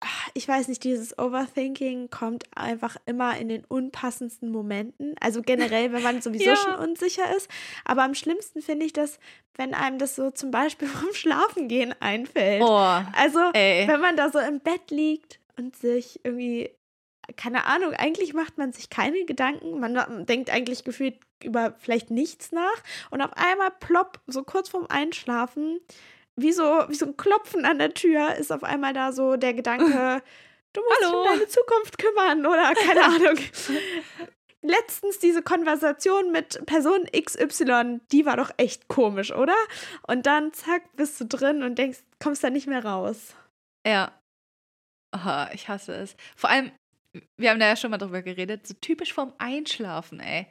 [0.00, 5.14] ah, ich weiß nicht, dieses Overthinking kommt einfach immer in den unpassendsten Momenten.
[5.20, 6.56] Also generell, wenn man sowieso Ja.
[6.56, 7.50] schon unsicher ist.
[7.84, 9.18] Aber am schlimmsten finde ich das,
[9.56, 12.62] wenn einem das so zum Beispiel vom Schlafengehen einfällt.
[12.62, 13.88] Oh, Also, ey.
[13.88, 16.70] wenn man da so im Bett liegt und sich irgendwie,
[17.36, 19.80] keine Ahnung, eigentlich macht man sich keine Gedanken.
[19.80, 22.82] Man denkt eigentlich gefühlt über vielleicht nichts nach.
[23.10, 25.80] Und auf einmal plopp, so kurz vorm Einschlafen,
[26.36, 29.54] wie so, wie so ein Klopfen an der Tür, ist auf einmal da so der
[29.54, 30.22] Gedanke,
[30.72, 31.22] du musst Hallo.
[31.22, 33.38] dich um deine Zukunft kümmern oder keine Ahnung.
[34.62, 39.56] Letztens diese Konversation mit Person XY, die war doch echt komisch, oder?
[40.06, 43.34] Und dann zack, bist du drin und denkst, kommst da nicht mehr raus.
[43.86, 44.12] Ja.
[45.14, 46.16] Oh, ich hasse es.
[46.36, 46.72] Vor allem,
[47.36, 50.46] wir haben da ja schon mal drüber geredet, so typisch vorm Einschlafen, ey.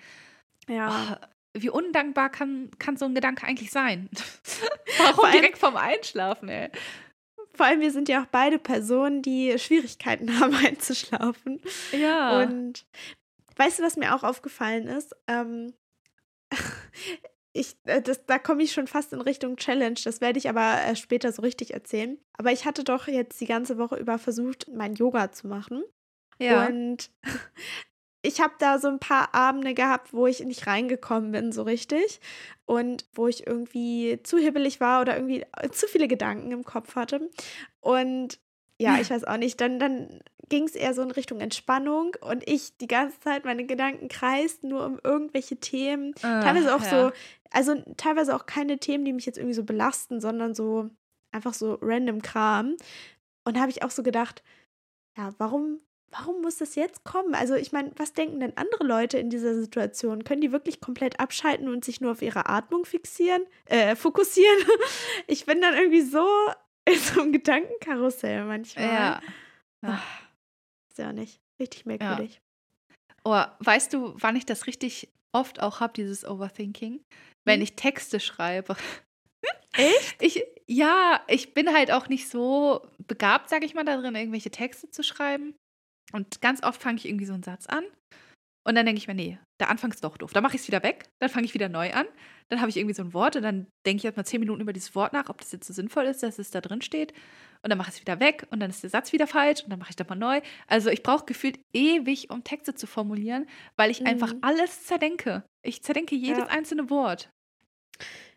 [0.70, 1.20] Ja.
[1.22, 1.28] Oh,
[1.62, 4.10] wie undankbar kann, kann so ein Gedanke eigentlich sein?
[4.98, 6.70] Warum allem, direkt vorm Einschlafen, ey?
[7.54, 11.62] Vor allem, wir sind ja auch beide Personen, die Schwierigkeiten haben, einzuschlafen.
[11.92, 12.42] Ja.
[12.42, 12.86] Und
[13.56, 15.16] weißt du, was mir auch aufgefallen ist?
[15.28, 15.74] Ähm,
[17.54, 20.00] ich, äh, das, da komme ich schon fast in Richtung Challenge.
[20.04, 22.20] Das werde ich aber später so richtig erzählen.
[22.38, 25.84] Aber ich hatte doch jetzt die ganze Woche über versucht, mein Yoga zu machen.
[26.40, 26.68] Ja.
[26.68, 27.10] Und
[28.28, 32.20] ich habe da so ein paar Abende gehabt, wo ich nicht reingekommen bin, so richtig.
[32.66, 36.96] Und wo ich irgendwie zu hibbelig war oder irgendwie äh, zu viele Gedanken im Kopf
[36.96, 37.30] hatte.
[37.80, 38.40] Und
[38.80, 42.48] ja, ich weiß auch nicht, dann, dann ging es eher so in Richtung Entspannung und
[42.48, 46.10] ich die ganze Zeit meine Gedanken kreisten nur um irgendwelche Themen.
[46.18, 46.90] Uh, teilweise auch ja.
[46.90, 47.12] so,
[47.52, 50.90] also teilweise auch keine Themen, die mich jetzt irgendwie so belasten, sondern so
[51.32, 52.76] einfach so random Kram.
[53.46, 54.44] Und habe ich auch so gedacht,
[55.18, 55.80] ja, warum
[56.12, 57.36] warum muss das jetzt kommen?
[57.36, 60.24] Also ich meine, was denken denn andere Leute in dieser Situation?
[60.24, 64.58] Können die wirklich komplett abschalten und sich nur auf ihre Atmung fixieren, äh, fokussieren?
[65.28, 66.26] Ich bin dann irgendwie so
[66.86, 68.86] in so einem Gedankenkarussell manchmal.
[68.86, 69.22] Ja.
[69.84, 70.04] ja.
[70.90, 71.42] ist ja nicht.
[71.60, 72.36] Richtig merkwürdig.
[72.36, 73.50] Ja.
[73.60, 77.02] Oh, weißt du, wann ich das richtig oft auch habe, dieses Overthinking?
[77.46, 77.64] Wenn hm?
[77.64, 78.76] ich Texte schreibe.
[79.74, 80.16] Echt?
[80.22, 84.90] Ich, ja, ich bin halt auch nicht so begabt, sage ich mal, darin, irgendwelche Texte
[84.90, 85.56] zu schreiben.
[86.14, 87.84] Und ganz oft fange ich irgendwie so einen Satz an
[88.68, 90.34] und dann denke ich mir, nee, der Anfang ist doch doof.
[90.34, 92.06] Dann mache ich es wieder weg, dann fange ich wieder neu an.
[92.50, 94.74] Dann habe ich irgendwie so ein Wort und dann denke ich erstmal zehn Minuten über
[94.74, 97.14] dieses Wort nach, ob das jetzt so sinnvoll ist, dass es da drin steht.
[97.62, 99.70] Und dann mache ich es wieder weg und dann ist der Satz wieder falsch und
[99.70, 100.42] dann mache ich das mal neu.
[100.68, 104.08] Also ich brauche gefühlt ewig, um Texte zu formulieren, weil ich mhm.
[104.08, 105.44] einfach alles zerdenke.
[105.62, 106.48] Ich zerdenke jedes ja.
[106.48, 107.30] einzelne Wort.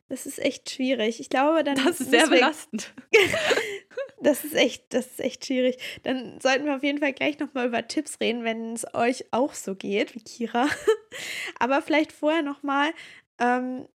[0.08, 1.18] Das ist echt schwierig.
[1.18, 1.74] Ich glaube, dann.
[1.74, 2.94] Das ist sehr belastend.
[4.20, 5.78] das ist echt, das ist echt schwierig.
[6.02, 9.54] Dann sollten wir auf jeden Fall gleich nochmal über Tipps reden, wenn es euch auch
[9.54, 10.68] so geht wie Kira.
[11.58, 12.92] Aber vielleicht vorher nochmal,
[13.38, 13.86] ähm,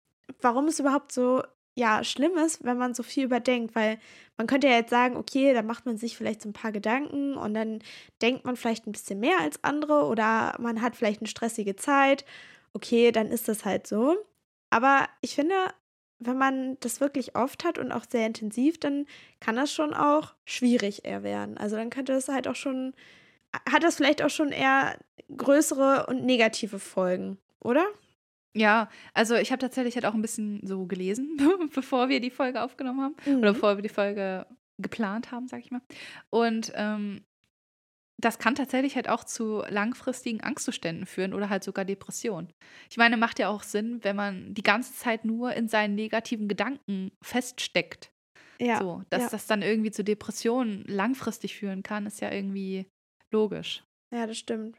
[0.41, 1.43] warum es überhaupt so
[1.77, 3.99] ja, schlimm ist, wenn man so viel überdenkt, weil
[4.37, 7.37] man könnte ja jetzt sagen, okay, da macht man sich vielleicht so ein paar Gedanken
[7.37, 7.81] und dann
[8.23, 12.25] denkt man vielleicht ein bisschen mehr als andere oder man hat vielleicht eine stressige Zeit.
[12.75, 14.17] Okay, dann ist das halt so.
[14.71, 15.55] Aber ich finde,
[16.19, 19.07] wenn man das wirklich oft hat und auch sehr intensiv, dann
[19.41, 21.59] kann das schon auch schwierig eher werden.
[21.59, 22.95] Also dann könnte es halt auch schon,
[23.69, 24.99] hat das vielleicht auch schon eher
[25.37, 27.87] größere und negative Folgen, oder?
[28.57, 31.37] Ja, also ich habe tatsächlich halt auch ein bisschen so gelesen,
[31.75, 33.39] bevor wir die Folge aufgenommen haben mhm.
[33.39, 34.47] oder bevor wir die Folge
[34.79, 35.83] geplant haben, sag ich mal.
[36.31, 37.25] Und ähm,
[38.17, 42.53] das kann tatsächlich halt auch zu langfristigen Angstzuständen führen oder halt sogar Depressionen.
[42.91, 46.49] Ich meine, macht ja auch Sinn, wenn man die ganze Zeit nur in seinen negativen
[46.49, 48.13] Gedanken feststeckt.
[48.61, 48.79] Ja.
[48.79, 49.29] So, dass ja.
[49.31, 52.87] das dann irgendwie zu Depressionen langfristig führen kann, ist ja irgendwie
[53.33, 53.83] logisch.
[54.15, 54.79] Ja, das stimmt.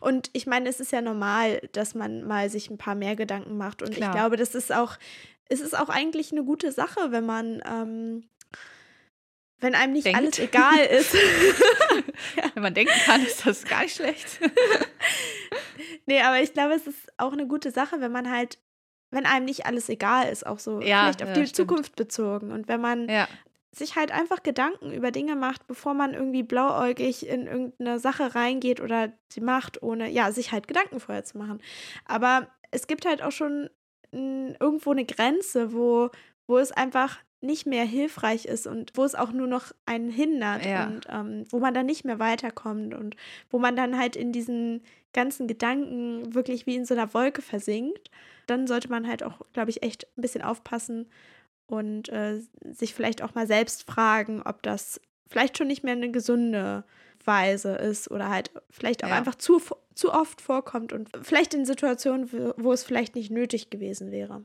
[0.00, 3.56] Und ich meine, es ist ja normal, dass man mal sich ein paar mehr Gedanken
[3.56, 3.82] macht.
[3.82, 4.10] Und Klar.
[4.10, 4.96] ich glaube, das ist auch,
[5.48, 8.28] es ist auch eigentlich eine gute Sache, wenn man ähm,
[9.60, 10.18] wenn einem nicht Denkt.
[10.18, 11.14] alles egal ist.
[12.36, 12.44] ja.
[12.54, 14.40] Wenn man denken kann, ist das gar nicht schlecht.
[16.06, 18.58] nee, aber ich glaube, es ist auch eine gute Sache, wenn man halt,
[19.10, 21.56] wenn einem nicht alles egal ist, auch so ja, vielleicht auf ja, die stimmt.
[21.56, 22.52] Zukunft bezogen.
[22.52, 23.08] Und wenn man
[23.72, 28.80] sich halt einfach Gedanken über Dinge macht, bevor man irgendwie blauäugig in irgendeine Sache reingeht
[28.80, 31.60] oder sie macht, ohne, ja, sich halt Gedanken vorher zu machen.
[32.06, 33.70] Aber es gibt halt auch schon
[34.12, 36.10] irgendwo eine Grenze, wo,
[36.46, 40.64] wo es einfach nicht mehr hilfreich ist und wo es auch nur noch einen hindert
[40.64, 40.86] ja.
[40.86, 43.16] und ähm, wo man dann nicht mehr weiterkommt und
[43.50, 44.82] wo man dann halt in diesen
[45.12, 48.10] ganzen Gedanken wirklich wie in so einer Wolke versinkt,
[48.46, 51.08] dann sollte man halt auch, glaube ich, echt ein bisschen aufpassen
[51.66, 56.10] und äh, sich vielleicht auch mal selbst fragen, ob das vielleicht schon nicht mehr eine
[56.10, 56.84] gesunde
[57.24, 59.16] Weise ist oder halt vielleicht auch ja.
[59.16, 59.60] einfach zu,
[59.94, 64.44] zu oft vorkommt und vielleicht in Situationen, wo es vielleicht nicht nötig gewesen wäre.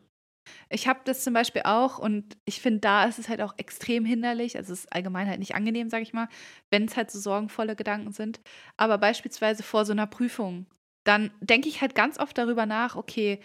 [0.69, 4.05] Ich habe das zum Beispiel auch und ich finde, da ist es halt auch extrem
[4.05, 4.57] hinderlich.
[4.57, 6.27] Also es ist allgemein halt nicht angenehm, sage ich mal,
[6.69, 8.39] wenn es halt so sorgenvolle Gedanken sind.
[8.77, 10.65] Aber beispielsweise vor so einer Prüfung,
[11.05, 13.39] dann denke ich halt ganz oft darüber nach, okay,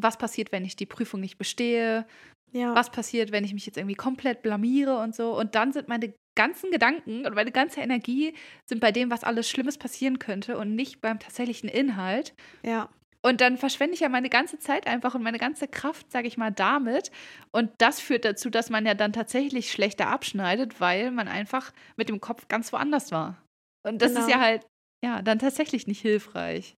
[0.00, 2.06] was passiert, wenn ich die Prüfung nicht bestehe?
[2.52, 2.74] Ja.
[2.74, 5.38] Was passiert, wenn ich mich jetzt irgendwie komplett blamiere und so?
[5.38, 8.34] Und dann sind meine ganzen Gedanken und meine ganze Energie
[8.68, 12.34] sind bei dem, was alles Schlimmes passieren könnte und nicht beim tatsächlichen Inhalt.
[12.64, 12.88] Ja.
[13.22, 16.38] Und dann verschwende ich ja meine ganze Zeit einfach und meine ganze Kraft, sage ich
[16.38, 17.10] mal, damit.
[17.52, 22.08] Und das führt dazu, dass man ja dann tatsächlich schlechter abschneidet, weil man einfach mit
[22.08, 23.36] dem Kopf ganz woanders war.
[23.86, 24.26] Und das genau.
[24.26, 24.66] ist ja halt,
[25.04, 26.76] ja, dann tatsächlich nicht hilfreich.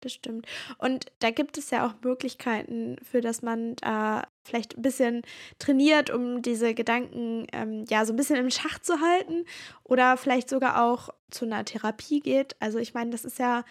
[0.00, 0.46] Das stimmt.
[0.78, 5.22] Und da gibt es ja auch Möglichkeiten, für dass man da vielleicht ein bisschen
[5.58, 9.44] trainiert, um diese Gedanken ähm, ja so ein bisschen im Schach zu halten
[9.82, 12.54] oder vielleicht sogar auch zu einer Therapie geht.
[12.60, 13.64] Also ich meine, das ist ja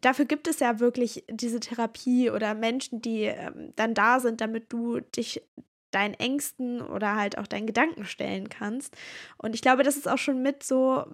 [0.00, 4.72] dafür gibt es ja wirklich diese Therapie oder Menschen, die ähm, dann da sind, damit
[4.72, 5.42] du dich
[5.90, 8.96] deinen Ängsten oder halt auch deinen Gedanken stellen kannst.
[9.38, 11.04] Und ich glaube, das ist auch schon mit so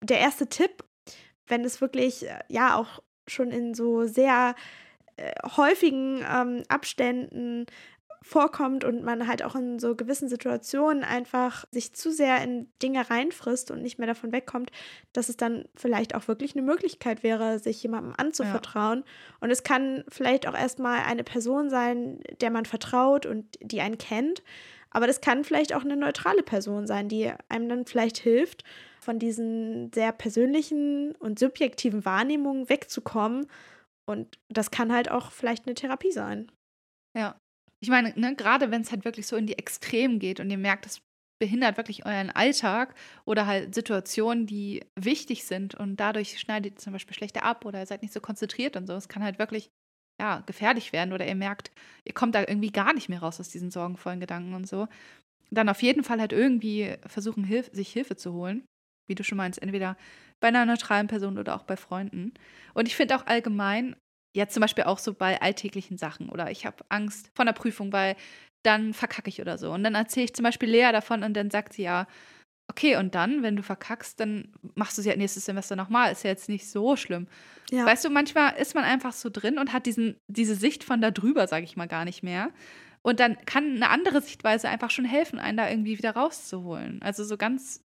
[0.00, 0.84] der erste Tipp,
[1.46, 4.54] wenn es wirklich äh, ja auch schon in so sehr
[5.16, 7.66] äh, häufigen ähm, Abständen
[8.22, 13.10] vorkommt und man halt auch in so gewissen Situationen einfach sich zu sehr in Dinge
[13.10, 14.70] reinfrisst und nicht mehr davon wegkommt,
[15.12, 19.00] dass es dann vielleicht auch wirklich eine Möglichkeit wäre, sich jemandem anzuvertrauen.
[19.00, 19.04] Ja.
[19.40, 23.98] Und es kann vielleicht auch erstmal eine Person sein, der man vertraut und die einen
[23.98, 24.42] kennt.
[24.90, 28.62] Aber das kann vielleicht auch eine neutrale Person sein, die einem dann vielleicht hilft,
[29.00, 33.46] von diesen sehr persönlichen und subjektiven Wahrnehmungen wegzukommen.
[34.06, 36.52] Und das kann halt auch vielleicht eine Therapie sein.
[37.16, 37.36] Ja,
[37.82, 40.58] ich meine, ne, gerade wenn es halt wirklich so in die Extremen geht und ihr
[40.58, 41.02] merkt, es
[41.40, 46.92] behindert wirklich euren Alltag oder halt Situationen, die wichtig sind und dadurch schneidet ihr zum
[46.92, 48.92] Beispiel schlechter ab oder ihr seid nicht so konzentriert und so.
[48.92, 49.70] Es kann halt wirklich
[50.20, 51.72] ja, gefährlich werden oder ihr merkt,
[52.04, 54.86] ihr kommt da irgendwie gar nicht mehr raus aus diesen sorgenvollen Gedanken und so.
[55.50, 58.64] Dann auf jeden Fall halt irgendwie versuchen, Hilf sich Hilfe zu holen.
[59.08, 59.96] Wie du schon meinst, entweder
[60.40, 62.32] bei einer neutralen Person oder auch bei Freunden.
[62.74, 63.96] Und ich finde auch allgemein,
[64.34, 67.92] Jetzt zum Beispiel auch so bei alltäglichen Sachen oder ich habe Angst vor einer Prüfung,
[67.92, 68.16] weil
[68.62, 69.72] dann verkacke ich oder so.
[69.72, 72.06] Und dann erzähle ich zum Beispiel Lea davon und dann sagt sie ja,
[72.68, 76.12] okay, und dann, wenn du verkackst, dann machst du sie ja nächstes Semester nochmal.
[76.12, 77.26] Ist ja jetzt nicht so schlimm.
[77.70, 77.84] Ja.
[77.84, 81.10] Weißt du, manchmal ist man einfach so drin und hat diesen, diese Sicht von da
[81.10, 82.50] drüber, sage ich mal, gar nicht mehr.
[83.02, 87.02] Und dann kann eine andere Sichtweise einfach schon helfen, einen da irgendwie wieder rauszuholen.
[87.02, 87.82] Also so ganz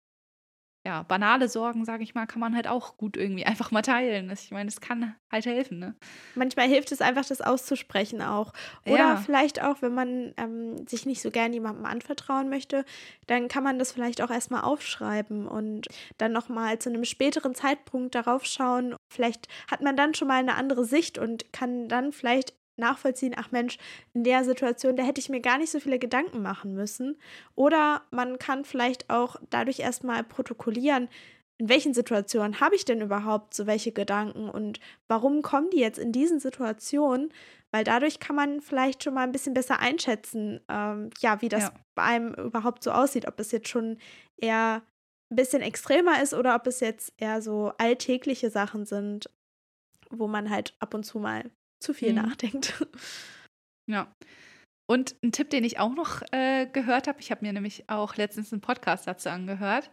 [0.86, 4.30] ja, banale Sorgen, sage ich mal, kann man halt auch gut irgendwie einfach mal teilen.
[4.30, 5.94] Ich meine, es kann halt helfen, ne?
[6.34, 8.52] Manchmal hilft es einfach, das auszusprechen auch.
[8.86, 9.16] Oder ja.
[9.16, 12.84] vielleicht auch, wenn man ähm, sich nicht so gern jemandem anvertrauen möchte,
[13.26, 15.88] dann kann man das vielleicht auch erstmal aufschreiben und
[16.18, 18.96] dann nochmal zu einem späteren Zeitpunkt darauf schauen.
[19.08, 23.52] Vielleicht hat man dann schon mal eine andere Sicht und kann dann vielleicht nachvollziehen, ach
[23.52, 23.78] Mensch,
[24.14, 27.16] in der Situation, da hätte ich mir gar nicht so viele Gedanken machen müssen.
[27.54, 31.08] Oder man kann vielleicht auch dadurch erstmal protokollieren,
[31.60, 35.98] in welchen Situationen habe ich denn überhaupt so welche Gedanken und warum kommen die jetzt
[35.98, 37.34] in diesen Situationen?
[37.70, 41.64] Weil dadurch kann man vielleicht schon mal ein bisschen besser einschätzen, ähm, ja, wie das
[41.64, 41.74] ja.
[41.94, 43.98] bei einem überhaupt so aussieht, ob es jetzt schon
[44.38, 44.82] eher
[45.30, 49.28] ein bisschen extremer ist oder ob es jetzt eher so alltägliche Sachen sind,
[50.08, 52.22] wo man halt ab und zu mal zu viel mhm.
[52.22, 52.86] nachdenkt.
[53.88, 54.14] Ja.
[54.88, 58.16] Und ein Tipp, den ich auch noch äh, gehört habe, ich habe mir nämlich auch
[58.16, 59.90] letztens einen Podcast dazu angehört.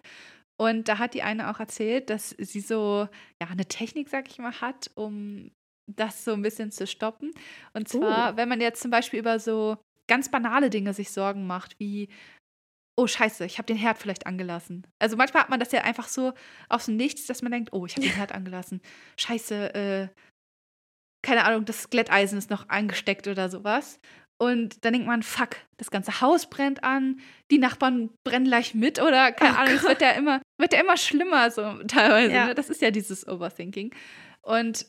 [0.60, 3.08] Und da hat die eine auch erzählt, dass sie so
[3.41, 5.52] ja eine Technik, sag ich mal, hat, um
[5.88, 7.32] das so ein bisschen zu stoppen.
[7.73, 8.38] Und zwar, uh.
[8.38, 12.10] wenn man jetzt zum Beispiel über so ganz banale Dinge sich Sorgen macht, wie
[13.00, 14.88] oh scheiße, ich habe den Herd vielleicht angelassen.
[15.00, 16.34] Also manchmal hat man das ja einfach so
[16.69, 18.82] aus dem Nichts, dass man denkt, oh, ich habe den Herd angelassen.
[19.19, 20.08] Scheiße, äh,
[21.23, 23.99] keine Ahnung, das Glätteisen ist noch angesteckt oder sowas.
[24.39, 29.01] Und dann denkt man, fuck, das ganze Haus brennt an, die Nachbarn brennen gleich mit
[29.01, 32.34] oder keine oh Ahnung, es wird ja immer, wird ja immer schlimmer so teilweise.
[32.34, 32.47] Ja.
[32.47, 32.56] Ne?
[32.56, 33.95] Das ist ja dieses Overthinking.
[34.43, 34.86] Und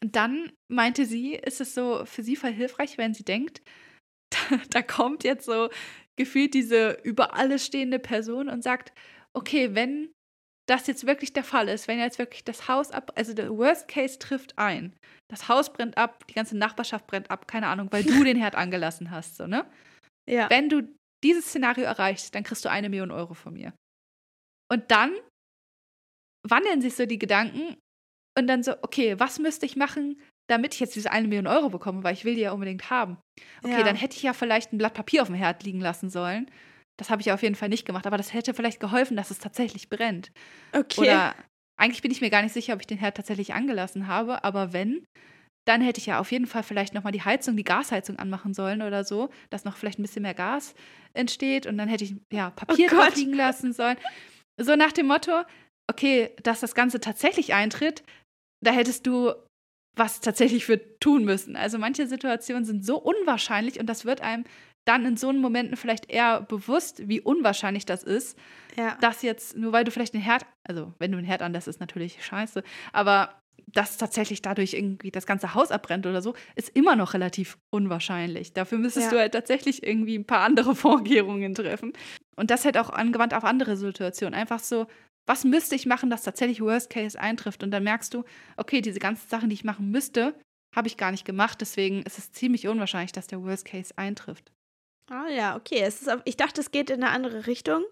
[0.00, 3.62] dann meinte sie, ist es so für sie voll hilfreich, wenn sie denkt,
[4.50, 5.70] da, da kommt jetzt so
[6.16, 8.92] gefühlt diese über alles stehende Person und sagt,
[9.32, 10.12] okay, wenn
[10.72, 13.88] das jetzt wirklich der Fall ist, wenn jetzt wirklich das Haus ab, also der Worst
[13.88, 14.96] Case trifft ein,
[15.30, 18.54] das Haus brennt ab, die ganze Nachbarschaft brennt ab, keine Ahnung, weil du den Herd
[18.54, 19.70] angelassen hast, so, ne?
[20.28, 20.48] Ja.
[20.48, 20.88] Wenn du
[21.22, 23.74] dieses Szenario erreichst, dann kriegst du eine Million Euro von mir.
[24.70, 25.14] Und dann
[26.48, 27.76] wandeln sich so die Gedanken
[28.38, 31.68] und dann so, okay, was müsste ich machen, damit ich jetzt diese eine Million Euro
[31.68, 33.18] bekomme, weil ich will die ja unbedingt haben.
[33.62, 33.82] Okay, ja.
[33.82, 36.50] dann hätte ich ja vielleicht ein Blatt Papier auf dem Herd liegen lassen sollen
[37.02, 39.40] das habe ich auf jeden Fall nicht gemacht, aber das hätte vielleicht geholfen, dass es
[39.40, 40.30] tatsächlich brennt.
[40.72, 41.00] Okay.
[41.00, 41.34] Oder
[41.76, 44.72] eigentlich bin ich mir gar nicht sicher, ob ich den Herd tatsächlich angelassen habe, aber
[44.72, 45.04] wenn,
[45.66, 48.82] dann hätte ich ja auf jeden Fall vielleicht nochmal die Heizung, die Gasheizung anmachen sollen
[48.82, 50.76] oder so, dass noch vielleicht ein bisschen mehr Gas
[51.12, 53.96] entsteht und dann hätte ich ja Papier oh drauf liegen lassen sollen.
[54.60, 55.42] So nach dem Motto,
[55.90, 58.04] okay, dass das Ganze tatsächlich eintritt,
[58.64, 59.32] da hättest du
[59.96, 61.56] was tatsächlich für tun müssen.
[61.56, 64.44] Also manche Situationen sind so unwahrscheinlich und das wird einem
[64.84, 68.38] dann in so einen Momenten vielleicht eher bewusst, wie unwahrscheinlich das ist,
[68.76, 68.96] ja.
[69.00, 71.80] dass jetzt, nur weil du vielleicht den Herd, also wenn du einen Herd anlässt, ist
[71.80, 76.96] natürlich scheiße, aber dass tatsächlich dadurch irgendwie das ganze Haus abbrennt oder so, ist immer
[76.96, 78.52] noch relativ unwahrscheinlich.
[78.52, 79.12] Dafür müsstest ja.
[79.12, 81.92] du halt tatsächlich irgendwie ein paar andere Vorkehrungen treffen.
[82.36, 84.34] Und das halt auch angewandt auf andere Situationen.
[84.34, 84.86] Einfach so,
[85.26, 87.62] was müsste ich machen, dass tatsächlich Worst Case eintrifft?
[87.62, 88.24] Und dann merkst du,
[88.56, 90.34] okay, diese ganzen Sachen, die ich machen müsste,
[90.74, 91.60] habe ich gar nicht gemacht.
[91.60, 94.50] Deswegen ist es ziemlich unwahrscheinlich, dass der Worst Case eintrifft.
[95.10, 95.80] Ah ja, okay.
[95.80, 97.84] Es ist, ich dachte, es geht in eine andere Richtung.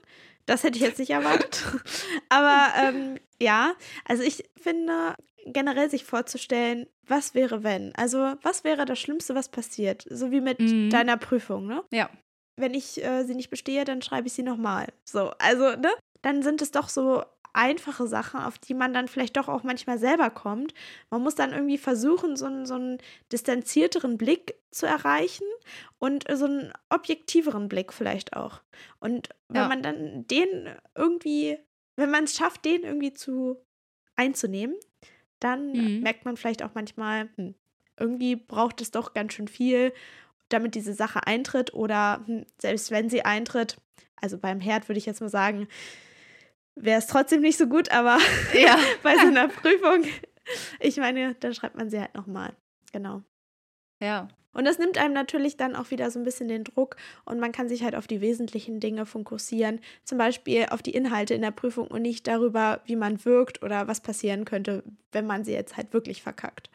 [0.46, 1.64] Das hätte ich jetzt nicht erwartet.
[2.29, 5.14] Aber ähm, ja, also ich finde,
[5.46, 7.94] generell sich vorzustellen, was wäre, wenn?
[7.94, 10.07] Also, was wäre das Schlimmste, was passiert?
[10.09, 10.90] So wie mit mhm.
[10.90, 11.85] deiner Prüfung, ne?
[11.90, 12.11] Ja.
[12.57, 14.88] Wenn ich äh, sie nicht bestehe, dann schreibe ich sie nochmal.
[15.05, 15.90] So, also, ne?
[16.23, 19.99] Dann sind es doch so einfache Sachen, auf die man dann vielleicht doch auch manchmal
[19.99, 20.75] selber kommt.
[21.11, 22.99] Man muss dann irgendwie versuchen, so einen, so einen
[23.33, 25.47] distanzierteren Blick zu erreichen
[25.99, 28.63] und so einen objektiveren Blick vielleicht auch.
[28.99, 29.69] Und wenn ja.
[29.69, 31.59] man dann den irgendwie,
[31.97, 33.57] wenn man es schafft, den irgendwie zu
[34.17, 34.77] einzunehmen,
[35.41, 36.01] dann mhm.
[36.01, 37.55] merkt man vielleicht auch manchmal, hm,
[37.99, 39.93] irgendwie braucht es doch ganz schön viel,
[40.49, 43.79] damit diese Sache eintritt oder hm, selbst wenn sie eintritt,
[44.17, 45.69] also beim Herd würde ich jetzt mal sagen,
[46.77, 48.19] wäre es trotzdem nicht so gut, aber
[48.55, 48.79] ja.
[49.03, 50.05] bei so einer Prüfung,
[50.81, 52.55] ich meine, dann schreibt man sie halt nochmal.
[52.93, 53.23] Genau.
[54.01, 54.29] Ja.
[54.53, 57.53] Und das nimmt einem natürlich dann auch wieder so ein bisschen den Druck und man
[57.53, 61.53] kann sich halt auf die wesentlichen Dinge fokussieren, zum Beispiel auf die Inhalte in der
[61.53, 65.77] Prüfung und nicht darüber, wie man wirkt oder was passieren könnte, wenn man sie jetzt
[65.77, 66.69] halt wirklich verkackt.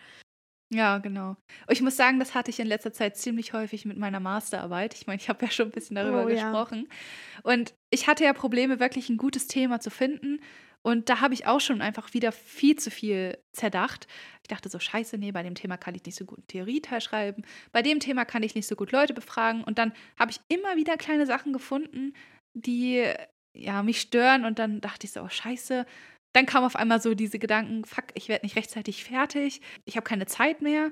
[0.73, 1.35] Ja, genau.
[1.69, 4.95] Ich muss sagen, das hatte ich in letzter Zeit ziemlich häufig mit meiner Masterarbeit.
[4.95, 6.87] Ich meine, ich habe ja schon ein bisschen darüber oh, gesprochen.
[6.89, 7.51] Ja.
[7.51, 10.39] Und ich hatte ja Probleme, wirklich ein gutes Thema zu finden.
[10.81, 14.07] Und da habe ich auch schon einfach wieder viel zu viel zerdacht.
[14.43, 17.01] Ich dachte so, scheiße, nee, bei dem Thema kann ich nicht so gut einen Theorieteil
[17.01, 17.43] schreiben.
[17.71, 19.63] Bei dem Thema kann ich nicht so gut Leute befragen.
[19.63, 22.13] Und dann habe ich immer wieder kleine Sachen gefunden,
[22.53, 23.03] die
[23.55, 24.45] ja, mich stören.
[24.45, 25.87] Und dann dachte ich so, oh, scheiße.
[26.35, 29.61] Dann kam auf einmal so diese Gedanken, fuck, ich werde nicht rechtzeitig fertig.
[29.85, 30.91] Ich habe keine Zeit mehr.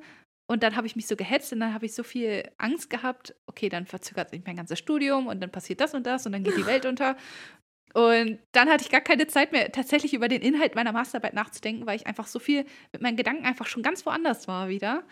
[0.50, 3.36] Und dann habe ich mich so gehetzt und dann habe ich so viel Angst gehabt,
[3.46, 6.46] okay, dann verzögert sich mein ganzes Studium und dann passiert das und das und dann
[6.46, 7.18] geht die Welt unter.
[7.94, 11.86] Und dann hatte ich gar keine Zeit mehr, tatsächlich über den Inhalt meiner Masterarbeit nachzudenken,
[11.86, 15.04] weil ich einfach so viel mit meinen Gedanken einfach schon ganz woanders war wieder.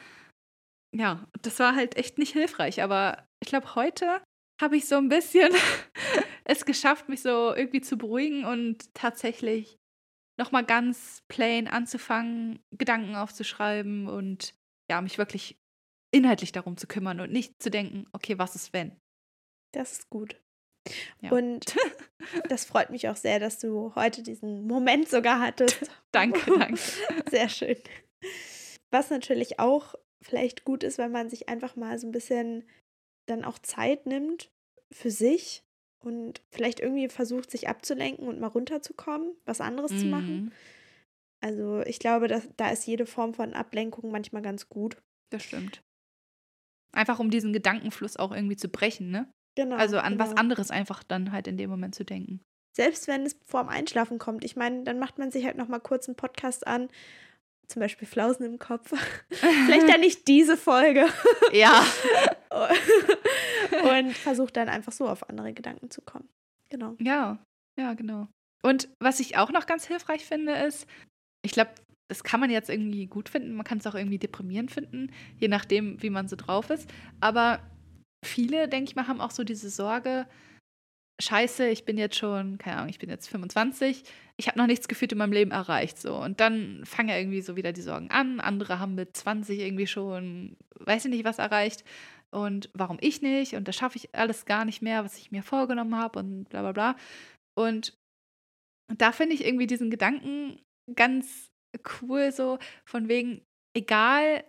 [0.96, 2.82] Ja, das war halt echt nicht hilfreich.
[2.82, 4.22] Aber ich glaube, heute
[4.62, 5.52] habe ich so ein bisschen
[6.46, 9.78] es geschafft, mich so irgendwie zu beruhigen und tatsächlich
[10.42, 14.56] nochmal ganz plain anzufangen, Gedanken aufzuschreiben und
[14.90, 15.60] ja, mich wirklich
[16.12, 19.00] inhaltlich darum zu kümmern und nicht zu denken, okay, was ist wenn?
[19.72, 20.36] Das ist gut.
[21.22, 21.32] Ja.
[21.32, 21.76] Und
[22.50, 25.90] das freut mich auch sehr, dass du heute diesen Moment sogar hattest.
[26.12, 26.82] danke, danke.
[27.30, 27.78] Sehr schön.
[28.90, 32.68] Was natürlich auch vielleicht gut ist, wenn man sich einfach mal so ein bisschen
[33.28, 34.52] dann auch Zeit nimmt
[34.92, 35.64] für sich
[36.02, 39.98] und vielleicht irgendwie versucht, sich abzulenken und mal runterzukommen, was anderes mhm.
[39.98, 40.36] zu machen.
[40.36, 40.52] Mhm.
[41.42, 44.98] Also ich glaube, dass, da ist jede Form von Ablenkung manchmal ganz gut.
[45.30, 45.82] Das stimmt.
[46.94, 49.32] Einfach um diesen Gedankenfluss auch irgendwie zu brechen, ne?
[49.56, 49.76] Genau.
[49.76, 50.26] Also an genau.
[50.26, 52.42] was anderes einfach dann halt in dem Moment zu denken.
[52.74, 54.46] Selbst wenn es vorm Einschlafen kommt.
[54.46, 56.90] Ich meine, dann macht man sich halt nochmal kurz einen Podcast an.
[57.68, 58.94] Zum Beispiel Flausen im Kopf.
[59.30, 61.06] Vielleicht ja nicht diese Folge.
[61.52, 61.86] Ja.
[63.84, 66.30] Und versucht dann einfach so auf andere Gedanken zu kommen.
[66.70, 66.96] Genau.
[67.00, 67.40] Ja,
[67.78, 68.28] ja, genau.
[68.64, 70.88] Und was ich auch noch ganz hilfreich finde, ist,
[71.44, 71.72] ich glaube,
[72.08, 75.48] das kann man jetzt irgendwie gut finden, man kann es auch irgendwie deprimierend finden, je
[75.48, 76.90] nachdem, wie man so drauf ist.
[77.22, 77.60] Aber
[78.24, 80.28] viele, denke ich mal, haben auch so diese Sorge,
[81.22, 84.04] scheiße, ich bin jetzt schon, keine Ahnung, ich bin jetzt 25,
[84.38, 86.00] ich habe noch nichts gefühlt in meinem Leben erreicht.
[86.00, 86.16] So.
[86.18, 88.40] Und dann fangen ja irgendwie so wieder die Sorgen an.
[88.40, 91.84] Andere haben mit 20 irgendwie schon, weiß ich nicht, was erreicht.
[92.34, 93.56] Und warum ich nicht?
[93.56, 96.62] Und das schaffe ich alles gar nicht mehr, was ich mir vorgenommen habe und bla
[96.62, 96.96] bla bla.
[97.58, 97.98] Und
[98.98, 100.62] da finde ich irgendwie diesen Gedanken
[100.96, 101.50] ganz
[102.02, 103.42] cool, so von wegen,
[103.76, 104.44] egal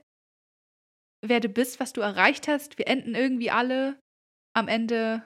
[1.25, 2.79] wer du bist, was du erreicht hast.
[2.79, 3.99] Wir enden irgendwie alle
[4.57, 5.23] am Ende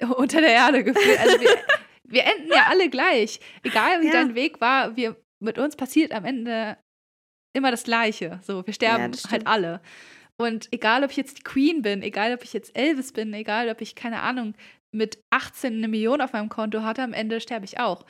[0.16, 1.18] unter der Erde gefühlt.
[1.18, 1.50] Also wir,
[2.08, 3.40] wir enden ja alle gleich.
[3.62, 4.12] Egal wie ja.
[4.12, 6.78] dein Weg war, wir, mit uns passiert am Ende
[7.54, 8.40] immer das Gleiche.
[8.42, 9.80] So, wir sterben ja, halt alle.
[10.40, 13.68] Und egal, ob ich jetzt die Queen bin, egal, ob ich jetzt Elvis bin, egal,
[13.68, 14.54] ob ich, keine Ahnung,
[14.90, 18.06] mit 18 eine Million auf meinem Konto hatte, am Ende sterbe ich auch.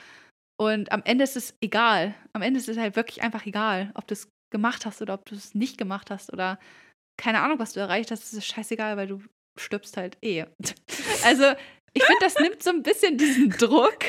[0.57, 2.15] Und am Ende ist es egal.
[2.33, 5.25] Am Ende ist es halt wirklich einfach egal, ob du es gemacht hast oder ob
[5.25, 6.61] du es nicht gemacht hast oder
[7.21, 9.21] keine Ahnung, was du erreicht hast, ist scheißegal, weil du
[9.59, 10.45] stirbst halt eh.
[11.25, 11.45] Also,
[11.95, 13.99] ich finde, das nimmt so ein bisschen diesen Druck.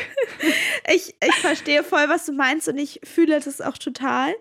[0.94, 4.34] Ich, ich verstehe voll, was du meinst und ich fühle das auch total.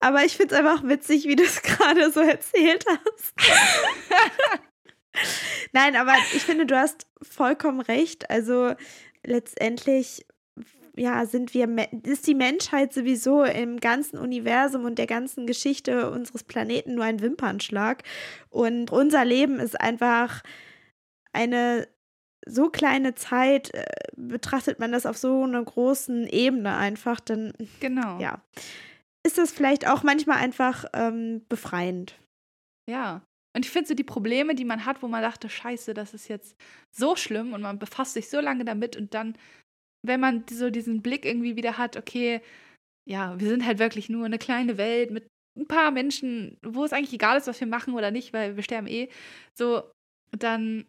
[0.00, 3.34] Aber ich finde es einfach witzig, wie du es gerade so erzählt hast.
[5.72, 8.30] Nein, aber ich finde, du hast vollkommen recht.
[8.30, 8.74] Also
[9.24, 10.26] letztendlich
[10.96, 11.68] ja, sind wir,
[12.04, 17.20] ist die Menschheit sowieso im ganzen Universum und der ganzen Geschichte unseres Planeten nur ein
[17.20, 18.02] Wimpernschlag.
[18.48, 20.42] Und unser Leben ist einfach
[21.32, 21.86] eine
[22.46, 23.84] so kleine Zeit, äh,
[24.16, 28.18] betrachtet man das auf so einer großen Ebene einfach, dann genau.
[28.20, 28.40] ja,
[29.26, 32.18] ist das vielleicht auch manchmal einfach ähm, befreiend.
[32.88, 33.22] Ja.
[33.54, 36.28] Und ich finde so die Probleme, die man hat, wo man dachte, scheiße, das ist
[36.28, 36.56] jetzt
[36.94, 39.36] so schlimm und man befasst sich so lange damit und dann
[40.06, 42.40] wenn man so diesen Blick irgendwie wieder hat, okay,
[43.08, 46.92] ja, wir sind halt wirklich nur eine kleine Welt mit ein paar Menschen, wo es
[46.92, 49.08] eigentlich egal ist, was wir machen oder nicht, weil wir sterben eh,
[49.54, 49.90] so,
[50.32, 50.86] dann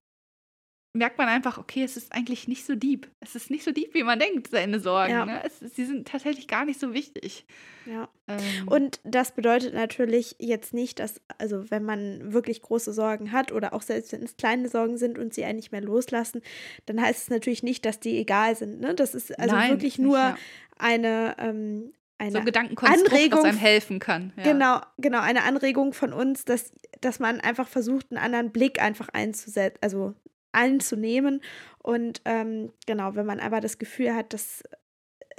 [0.94, 3.08] merkt man einfach, okay, es ist eigentlich nicht so deep.
[3.20, 5.12] Es ist nicht so deep, wie man denkt, seine Sorgen.
[5.12, 5.26] Ja.
[5.26, 5.42] Ne?
[5.44, 7.46] Es, sie sind tatsächlich gar nicht so wichtig.
[7.86, 8.10] Ja.
[8.28, 8.68] Ähm.
[8.68, 13.74] Und das bedeutet natürlich jetzt nicht, dass, also wenn man wirklich große Sorgen hat oder
[13.74, 16.42] auch selbst wenn es kleine Sorgen sind und sie einen nicht mehr loslassen,
[16.86, 18.82] dann heißt es natürlich nicht, dass die egal sind.
[18.82, 18.96] Ne?
[18.96, 20.38] Das ist also Nein, wirklich nur nicht, ja.
[20.80, 24.34] eine, ähm, eine so Gedankenkonstrukt, Anregung, was einem helfen kann.
[24.38, 24.44] Ja.
[24.44, 26.72] Genau, genau, eine Anregung von uns, dass,
[27.02, 30.16] dass man einfach versucht, einen anderen Blick einfach einzusetzen, also
[30.52, 31.42] anzunehmen.
[31.80, 34.64] Und ähm, genau, wenn man aber das Gefühl hat, das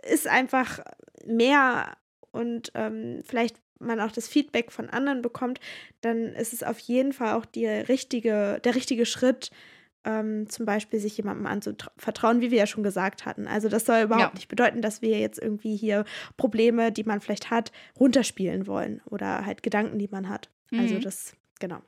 [0.08, 0.80] ist einfach
[1.26, 1.96] mehr
[2.30, 5.60] und ähm, vielleicht man auch das Feedback von anderen bekommt,
[6.00, 9.50] dann ist es auf jeden Fall auch die richtige, der richtige Schritt,
[10.04, 13.46] ähm, zum Beispiel sich jemandem anzuvertrauen, wie wir ja schon gesagt hatten.
[13.46, 14.34] Also das soll überhaupt ja.
[14.34, 16.04] nicht bedeuten, dass wir jetzt irgendwie hier
[16.36, 20.50] Probleme, die man vielleicht hat, runterspielen wollen oder halt Gedanken, die man hat.
[20.70, 20.88] Also mhm.
[20.88, 21.80] Also das Genau.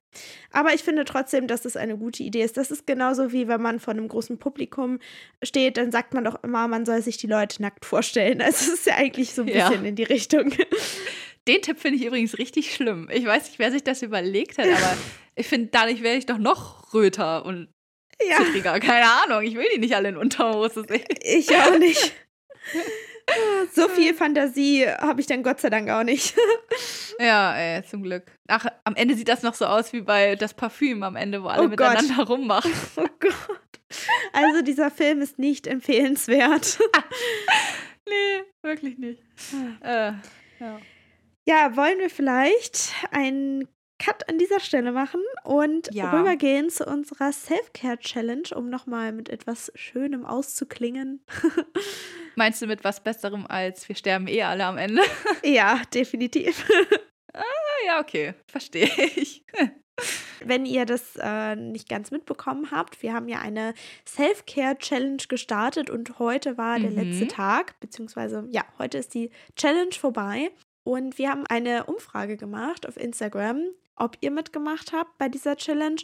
[0.50, 2.56] Aber ich finde trotzdem, dass es eine gute Idee ist.
[2.56, 4.98] Das ist genauso wie wenn man vor einem großen Publikum
[5.42, 8.40] steht, dann sagt man doch immer, man soll sich die Leute nackt vorstellen.
[8.50, 9.88] Also es ist ja eigentlich so ein bisschen ja.
[9.88, 10.52] in die Richtung.
[11.48, 13.08] Den Tipp finde ich übrigens richtig schlimm.
[13.12, 14.96] Ich weiß nicht, wer sich das überlegt hat, aber
[15.36, 17.68] ich finde, dadurch wäre ich doch noch röter und
[18.28, 18.38] ja.
[18.38, 18.78] zittriger.
[18.80, 21.04] Keine Ahnung, ich will die nicht alle in Unterhose sehen.
[21.22, 22.12] Ich auch nicht.
[23.72, 26.34] So viel Fantasie habe ich dann Gott sei Dank auch nicht.
[27.18, 28.24] ja, ey, zum Glück.
[28.48, 31.48] Ach, am Ende sieht das noch so aus wie bei das Parfüm am Ende, wo
[31.48, 32.28] alle oh miteinander Gott.
[32.30, 32.72] rummachen.
[32.96, 33.60] Oh Gott.
[34.32, 36.78] Also dieser Film ist nicht empfehlenswert.
[38.08, 39.22] nee, wirklich nicht.
[39.82, 40.12] Äh,
[40.58, 40.80] ja.
[41.46, 43.68] ja, wollen wir vielleicht einen
[44.00, 46.10] Cut an dieser Stelle machen und ja.
[46.10, 51.22] rübergehen zu unserer Self-Care-Challenge, um nochmal mit etwas Schönem auszuklingen.
[52.36, 55.02] Meinst du mit was Besserem als wir sterben eh alle am Ende?
[55.44, 56.66] ja, definitiv.
[57.32, 57.42] ah,
[57.86, 59.44] ja, okay, verstehe ich.
[60.44, 63.74] Wenn ihr das äh, nicht ganz mitbekommen habt, wir haben ja eine
[64.06, 66.82] Self-Care-Challenge gestartet und heute war mhm.
[66.82, 70.50] der letzte Tag, beziehungsweise ja, heute ist die Challenge vorbei.
[70.82, 76.00] Und wir haben eine Umfrage gemacht auf Instagram, ob ihr mitgemacht habt bei dieser Challenge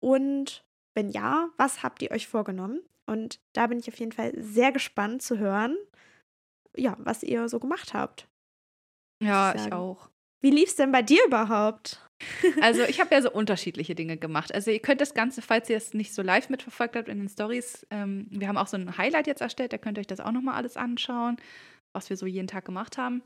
[0.00, 0.64] und
[0.94, 2.80] wenn ja, was habt ihr euch vorgenommen?
[3.08, 5.76] Und da bin ich auf jeden Fall sehr gespannt zu hören,
[6.76, 8.28] ja, was ihr so gemacht habt.
[9.24, 10.08] Ja, ich, ich auch.
[10.42, 12.04] Wie lief es denn bei dir überhaupt?
[12.60, 14.54] Also ich habe ja so unterschiedliche Dinge gemacht.
[14.54, 17.28] Also ihr könnt das Ganze, falls ihr es nicht so live mitverfolgt habt in den
[17.28, 20.20] Stories, ähm, wir haben auch so ein Highlight jetzt erstellt, da könnt ihr euch das
[20.20, 21.36] auch nochmal alles anschauen,
[21.96, 23.22] was wir so jeden Tag gemacht haben.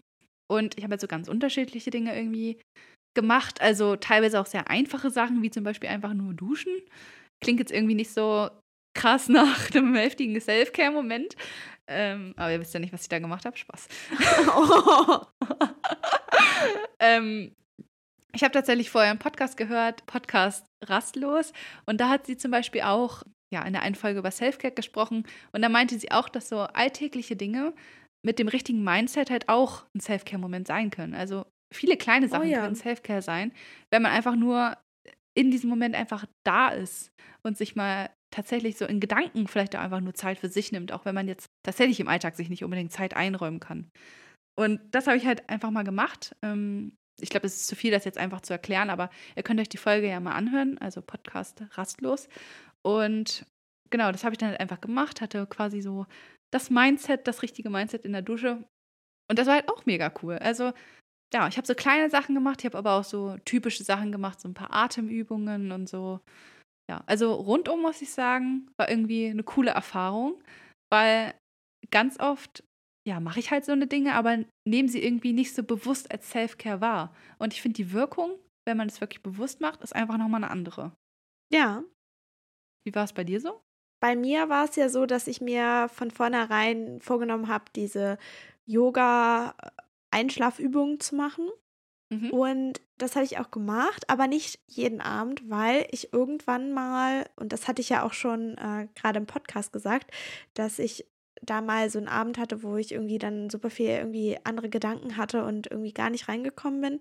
[0.50, 2.60] Und ich habe jetzt so ganz unterschiedliche Dinge irgendwie
[3.14, 3.60] gemacht.
[3.60, 6.72] Also teilweise auch sehr einfache Sachen, wie zum Beispiel einfach nur duschen.
[7.42, 8.50] Klingt jetzt irgendwie nicht so
[8.94, 11.36] krass nach einem heftigen Self-Care-Moment.
[11.88, 13.56] Ähm, aber ihr wisst ja nicht, was ich da gemacht habe.
[13.56, 13.88] Spaß.
[14.56, 15.20] oh.
[17.00, 17.54] ähm,
[18.34, 21.52] ich habe tatsächlich vorher einen Podcast gehört, Podcast Rastlos.
[21.86, 23.22] Und da hat sie zum Beispiel auch
[23.52, 25.24] ja, in der einen Folge über Self-Care gesprochen.
[25.52, 27.74] Und da meinte sie auch, dass so alltägliche Dinge
[28.24, 31.14] mit dem richtigen Mindset halt auch ein Self-Care-Moment sein können.
[31.14, 32.62] Also viele kleine oh Sachen oh ja.
[32.62, 33.52] können Self-Care sein,
[33.90, 34.76] wenn man einfach nur
[35.34, 37.12] in diesem Moment einfach da ist
[37.42, 40.90] und sich mal tatsächlich so in Gedanken vielleicht auch einfach nur Zeit für sich nimmt,
[40.90, 43.88] auch wenn man jetzt tatsächlich im Alltag sich nicht unbedingt Zeit einräumen kann.
[44.58, 46.34] Und das habe ich halt einfach mal gemacht.
[46.42, 49.60] Ähm, ich glaube, es ist zu viel, das jetzt einfach zu erklären, aber ihr könnt
[49.60, 52.28] euch die Folge ja mal anhören, also Podcast rastlos.
[52.82, 53.46] Und
[53.90, 56.06] genau, das habe ich dann halt einfach gemacht, hatte quasi so
[56.50, 58.64] das Mindset, das richtige Mindset in der Dusche.
[59.30, 60.36] Und das war halt auch mega cool.
[60.38, 60.72] Also
[61.32, 64.40] ja, ich habe so kleine Sachen gemacht, ich habe aber auch so typische Sachen gemacht,
[64.40, 66.20] so ein paar Atemübungen und so.
[66.90, 70.42] Ja, also rundum muss ich sagen, war irgendwie eine coole Erfahrung,
[70.90, 71.34] weil
[71.90, 72.64] ganz oft,
[73.06, 76.30] ja, mache ich halt so eine Dinge, aber nehme sie irgendwie nicht so bewusst als
[76.30, 77.14] Self-Care wahr.
[77.38, 80.50] Und ich finde die Wirkung, wenn man es wirklich bewusst macht, ist einfach nochmal eine
[80.50, 80.92] andere.
[81.52, 81.84] Ja.
[82.86, 83.60] Wie war es bei dir so?
[84.00, 88.18] Bei mir war es ja so, dass ich mir von vornherein vorgenommen habe, diese
[88.66, 89.54] Yoga
[90.12, 91.48] Einschlafübungen zu machen.
[92.12, 92.30] Mhm.
[92.30, 97.52] Und das habe ich auch gemacht, aber nicht jeden Abend, weil ich irgendwann mal, und
[97.52, 100.10] das hatte ich ja auch schon äh, gerade im Podcast gesagt,
[100.54, 101.06] dass ich
[101.40, 105.16] da mal so einen Abend hatte, wo ich irgendwie dann super viel irgendwie andere Gedanken
[105.16, 106.98] hatte und irgendwie gar nicht reingekommen bin.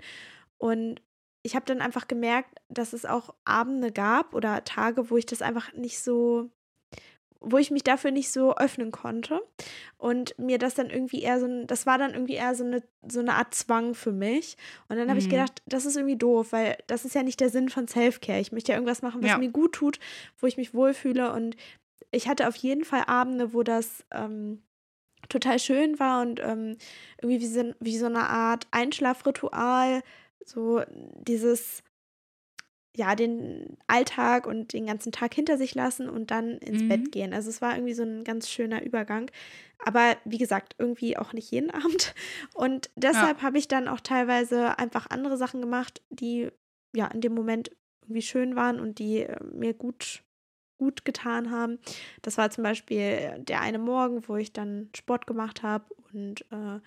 [0.58, 1.02] Und
[1.44, 5.42] ich habe dann einfach gemerkt, dass es auch Abende gab oder Tage, wo ich das
[5.42, 6.50] einfach nicht so,
[7.42, 9.42] wo ich mich dafür nicht so öffnen konnte.
[9.98, 12.84] Und mir das dann irgendwie eher so ein, das war dann irgendwie eher so eine,
[13.08, 14.58] so eine Art Zwang für mich.
[14.88, 15.26] Und dann habe mhm.
[15.26, 18.40] ich gedacht, das ist irgendwie doof, weil das ist ja nicht der Sinn von Self-Care.
[18.40, 19.38] Ich möchte ja irgendwas machen, was ja.
[19.38, 20.00] mir gut tut,
[20.40, 21.34] wo ich mich wohlfühle.
[21.34, 21.58] Und
[22.12, 24.62] ich hatte auf jeden Fall Abende, wo das ähm,
[25.30, 26.78] total schön war und ähm,
[27.22, 30.04] irgendwie wie so, wie so eine Art Einschlafritual,
[30.46, 30.82] so
[31.16, 31.84] dieses,
[32.96, 36.90] ja, den Alltag und den ganzen Tag hinter sich lassen und dann ins mhm.
[36.90, 37.34] Bett gehen.
[37.34, 39.32] Also es war irgendwie so ein ganz schöner Übergang.
[39.84, 42.14] Aber wie gesagt, irgendwie auch nicht jeden Abend.
[42.54, 43.44] Und deshalb ja.
[43.44, 46.50] habe ich dann auch teilweise einfach andere Sachen gemacht, die
[46.94, 47.72] ja in dem Moment
[48.02, 50.24] irgendwie schön waren und die äh, mir gut
[50.78, 51.78] gut getan haben.
[52.24, 56.80] Das war zum Beispiel der eine Morgen, wo ich dann Sport gemacht habe und äh,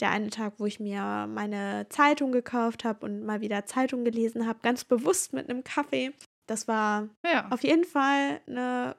[0.00, 4.46] der eine Tag, wo ich mir meine Zeitung gekauft habe und mal wieder Zeitung gelesen
[4.46, 6.12] habe, ganz bewusst mit einem Kaffee.
[6.46, 7.48] Das war ja.
[7.50, 8.96] auf jeden Fall eine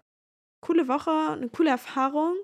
[0.62, 2.36] coole Woche, eine coole Erfahrung,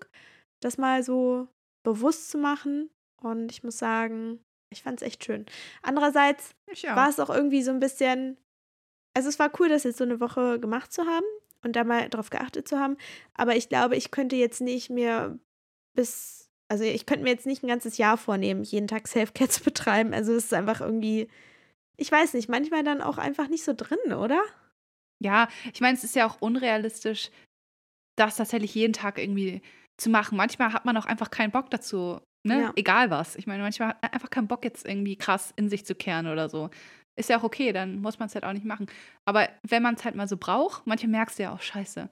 [0.61, 1.47] das mal so
[1.83, 2.89] bewusst zu machen.
[3.21, 4.39] Und ich muss sagen,
[4.69, 5.45] ich fand es echt schön.
[5.81, 8.37] Andererseits war es auch irgendwie so ein bisschen,
[9.13, 11.25] also es war cool, das jetzt so eine Woche gemacht zu haben
[11.63, 12.97] und da mal drauf geachtet zu haben.
[13.33, 15.37] Aber ich glaube, ich könnte jetzt nicht mehr
[15.95, 19.63] bis, also ich könnte mir jetzt nicht ein ganzes Jahr vornehmen, jeden Tag Self-Care zu
[19.63, 20.13] betreiben.
[20.13, 21.27] Also es ist einfach irgendwie,
[21.97, 24.41] ich weiß nicht, manchmal dann auch einfach nicht so drin, oder?
[25.23, 27.29] Ja, ich meine, es ist ja auch unrealistisch,
[28.17, 29.61] das tatsächlich jeden Tag irgendwie
[29.97, 30.37] zu machen.
[30.37, 32.61] Manchmal hat man auch einfach keinen Bock dazu, ne?
[32.61, 32.73] Ja.
[32.75, 33.35] Egal was.
[33.35, 36.27] Ich meine, manchmal hat man einfach keinen Bock, jetzt irgendwie krass in sich zu kehren
[36.27, 36.69] oder so.
[37.15, 38.87] Ist ja auch okay, dann muss man es halt auch nicht machen.
[39.25, 42.09] Aber wenn man es halt mal so braucht, manche merkst du ja auch, scheiße.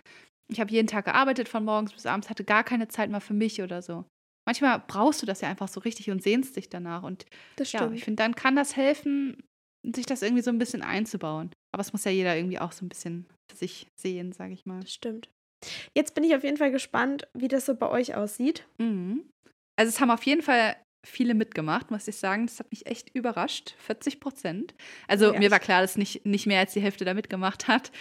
[0.52, 3.34] Ich habe jeden Tag gearbeitet von morgens bis abends, hatte gar keine Zeit mal für
[3.34, 4.06] mich oder so.
[4.48, 7.04] Manchmal brauchst du das ja einfach so richtig und sehnst dich danach.
[7.04, 7.26] Und
[7.58, 7.92] das stimmt.
[7.92, 9.44] ja, ich finde, dann kann das helfen,
[9.86, 11.52] sich das irgendwie so ein bisschen einzubauen.
[11.74, 14.66] Aber es muss ja jeder irgendwie auch so ein bisschen für sich sehen, sage ich
[14.66, 14.82] mal.
[14.82, 15.30] Das stimmt.
[15.96, 18.66] Jetzt bin ich auf jeden Fall gespannt, wie das so bei euch aussieht.
[18.78, 19.30] Mhm.
[19.80, 20.76] Also es haben auf jeden Fall
[21.06, 22.48] viele mitgemacht, muss ich sagen.
[22.48, 23.76] Das hat mich echt überrascht.
[23.80, 24.74] 40 Prozent.
[25.08, 27.92] Also ja, mir war klar, dass nicht, nicht mehr als die Hälfte da mitgemacht hat.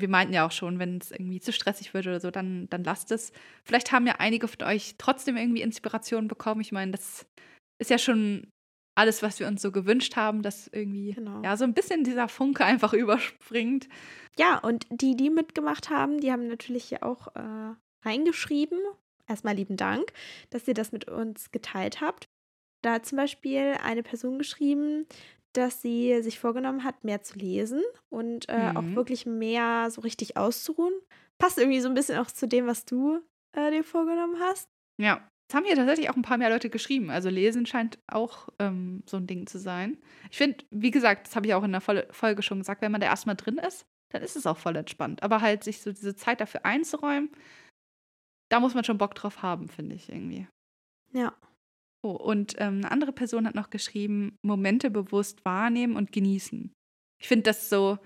[0.00, 2.84] Wir meinten ja auch schon, wenn es irgendwie zu stressig wird oder so, dann, dann
[2.84, 3.32] lasst es.
[3.64, 6.60] Vielleicht haben ja einige von euch trotzdem irgendwie Inspiration bekommen.
[6.60, 7.26] Ich meine, das
[7.78, 8.48] ist ja schon
[8.96, 11.42] alles, was wir uns so gewünscht haben, dass irgendwie genau.
[11.42, 13.88] ja so ein bisschen dieser Funke einfach überspringt.
[14.38, 17.74] Ja, und die, die mitgemacht haben, die haben natürlich ja auch äh,
[18.04, 18.78] reingeschrieben
[19.28, 20.12] erstmal lieben Dank,
[20.50, 22.28] dass ihr das mit uns geteilt habt.
[22.82, 25.06] Da hat zum Beispiel eine Person geschrieben,
[25.56, 28.76] dass sie sich vorgenommen hat, mehr zu lesen und äh, mhm.
[28.76, 30.94] auch wirklich mehr so richtig auszuruhen.
[31.38, 33.20] Passt irgendwie so ein bisschen auch zu dem, was du
[33.52, 34.68] äh, dir vorgenommen hast.
[35.00, 37.10] Ja, es haben hier tatsächlich auch ein paar mehr Leute geschrieben.
[37.10, 39.98] Also Lesen scheint auch ähm, so ein Ding zu sein.
[40.30, 43.00] Ich finde, wie gesagt, das habe ich auch in der Folge schon gesagt, wenn man
[43.00, 45.22] da erstmal drin ist, dann ist es auch voll entspannt.
[45.22, 47.30] Aber halt sich so diese Zeit dafür einzuräumen,
[48.48, 50.48] da muss man schon Bock drauf haben, finde ich irgendwie.
[51.12, 51.32] Ja.
[52.02, 56.72] Oh, und ähm, eine andere Person hat noch geschrieben, Momente bewusst wahrnehmen und genießen.
[57.20, 57.98] Ich finde das so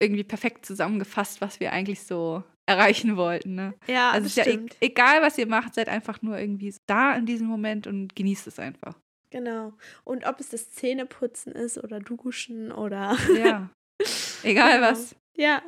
[0.00, 3.54] irgendwie perfekt zusammengefasst, was wir eigentlich so erreichen wollten.
[3.54, 3.74] Ne?
[3.86, 7.26] Ja, also ist ja e egal, was ihr macht, seid einfach nur irgendwie da in
[7.26, 8.94] diesem Moment und genießt es einfach.
[9.30, 9.72] Genau.
[10.04, 13.16] Und ob es das Zähneputzen ist oder Duschen oder.
[13.36, 13.70] Ja.
[14.42, 14.90] Egal genau.
[14.90, 15.16] was.
[15.36, 15.62] Ja.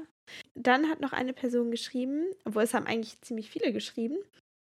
[0.55, 4.17] Dann hat noch eine Person geschrieben, obwohl es haben eigentlich ziemlich viele geschrieben,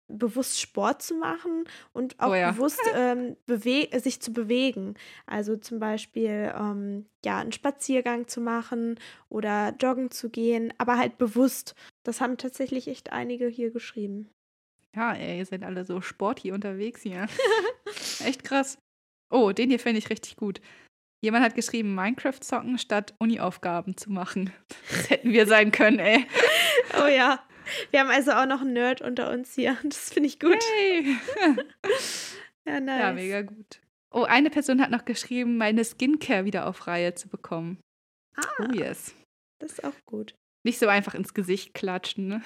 [0.08, 2.52] bewusst Sport zu machen und auch oh ja.
[2.52, 4.96] bewusst ähm, sich zu bewegen.
[5.26, 9.00] Also zum Beispiel ähm, ja, einen Spaziergang zu machen
[9.30, 11.76] oder joggen zu gehen, aber halt bewusst.
[12.04, 14.30] Das haben tatsächlich echt einige hier geschrieben.
[14.96, 17.28] Ja, ey, ihr seid alle so sporty unterwegs hier.
[18.26, 18.78] echt krass.
[19.30, 20.62] Oh, den hier finde ich richtig gut.
[21.22, 24.52] Jemand hat geschrieben, Minecraft zocken statt Uni-Aufgaben zu machen.
[24.90, 26.26] Das hätten wir sein können, ey.
[27.02, 27.40] Oh ja.
[27.92, 29.78] Wir haben also auch noch einen Nerd unter uns hier.
[29.84, 30.64] Das finde ich gut.
[30.76, 31.18] Hey.
[32.68, 33.02] ja, nice.
[33.02, 33.82] Ja, mega gut.
[34.12, 37.80] Oh, eine Person hat noch geschrieben, meine Skincare wieder auf Reihe zu bekommen.
[38.36, 38.46] Ah.
[38.60, 39.14] Oh yes.
[39.60, 40.34] Das ist auch gut.
[40.64, 42.42] Nicht so einfach ins Gesicht klatschen, ne?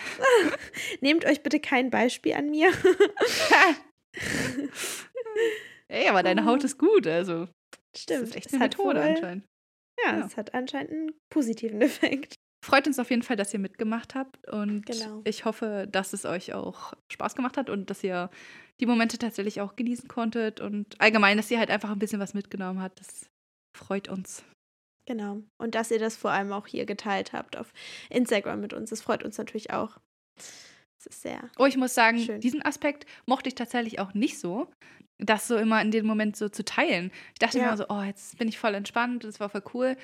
[1.01, 2.71] Nehmt euch bitte kein Beispiel an mir.
[5.87, 7.47] Ey, aber deine Haut ist gut, also.
[7.95, 8.21] Stimmt.
[8.21, 9.45] Das ist echt eine Methode anscheinend.
[10.03, 12.35] Ja, ja, es hat anscheinend einen positiven Effekt.
[12.63, 15.21] Freut uns auf jeden Fall, dass ihr mitgemacht habt und genau.
[15.23, 18.29] ich hoffe, dass es euch auch Spaß gemacht hat und dass ihr
[18.79, 22.33] die Momente tatsächlich auch genießen konntet und allgemein, dass ihr halt einfach ein bisschen was
[22.35, 22.99] mitgenommen habt.
[22.99, 23.25] Das
[23.75, 24.43] freut uns.
[25.07, 25.41] Genau.
[25.59, 27.73] Und dass ihr das vor allem auch hier geteilt habt auf
[28.09, 28.91] Instagram mit uns.
[28.91, 29.97] Das freut uns natürlich auch.
[30.37, 31.49] Das ist sehr.
[31.57, 32.39] Oh, ich muss sagen, schön.
[32.41, 34.67] diesen Aspekt mochte ich tatsächlich auch nicht so,
[35.17, 37.11] das so immer in dem Moment so zu teilen.
[37.33, 37.65] Ich dachte Ja.
[37.65, 39.97] immer so, oh, jetzt bin ich voll entspannt, das war voll cool.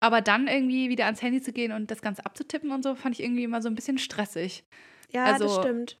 [0.00, 3.18] Aber dann irgendwie wieder ans Handy zu gehen und das Ganze abzutippen und so, fand
[3.18, 4.64] ich irgendwie immer so ein bisschen stressig.
[5.10, 5.98] Ja, das Also, stimmt.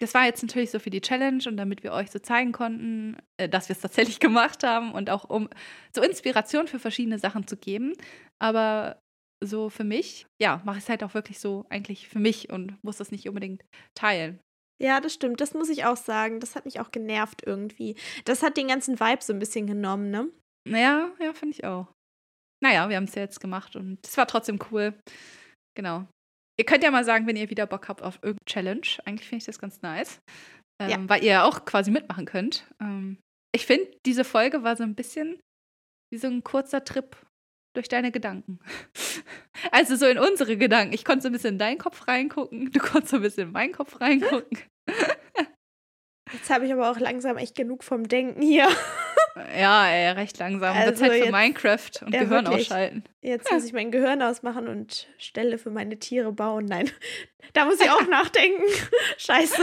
[0.00, 3.16] Das war jetzt natürlich so für die Challenge und damit wir euch so zeigen konnten,
[3.36, 5.48] äh, dass wir es tatsächlich gemacht haben und auch um
[5.94, 7.92] so Inspiration für verschiedene Sachen zu geben.
[8.40, 8.98] Aber
[9.42, 12.82] so für mich, ja, mache ich es halt auch wirklich so eigentlich für mich und
[12.82, 13.62] muss das nicht unbedingt
[13.94, 14.40] teilen.
[14.82, 15.40] Ja, das stimmt.
[15.40, 16.40] Das muss ich auch sagen.
[16.40, 17.94] Das hat mich auch genervt irgendwie.
[18.24, 20.28] Das hat den ganzen Vibe so ein bisschen genommen, ne?
[20.66, 21.93] Naja, ja, finde ich auch.
[22.64, 24.94] Naja, wir haben es ja jetzt gemacht und es war trotzdem cool.
[25.76, 26.06] Genau.
[26.58, 28.86] Ihr könnt ja mal sagen, wenn ihr wieder Bock habt auf irgendeine Challenge.
[29.04, 30.18] Eigentlich finde ich das ganz nice.
[30.80, 31.08] Ähm, Ja.
[31.08, 32.66] Weil ihr ja auch quasi mitmachen könnt.
[32.80, 33.18] Ähm,
[33.54, 35.38] ich finde, diese Folge war so ein bisschen
[36.10, 37.16] wie so ein kurzer Trip
[37.76, 38.58] durch deine Gedanken.
[39.70, 40.92] Also so in unsere Gedanken.
[40.92, 42.70] Ich konnte so ein bisschen in deinen Kopf reingucken.
[42.70, 44.58] Du konntest so ein bisschen in meinen Kopf reingucken.
[46.32, 48.68] Jetzt habe ich aber auch langsam echt genug vom Denken hier.
[49.36, 50.74] Ja, ey, recht langsam.
[50.76, 52.66] Wird Also Zeit für jetzt- Minecraft und Ja, Gehirn wirklich.
[52.66, 53.04] ausschalten.
[53.20, 56.66] Jetzt muss ich mein Gehirn ausmachen und Stelle für meine Tiere bauen.
[56.66, 56.90] Nein,
[57.52, 58.62] da muss ich auch nachdenken.
[59.18, 59.62] Scheiße.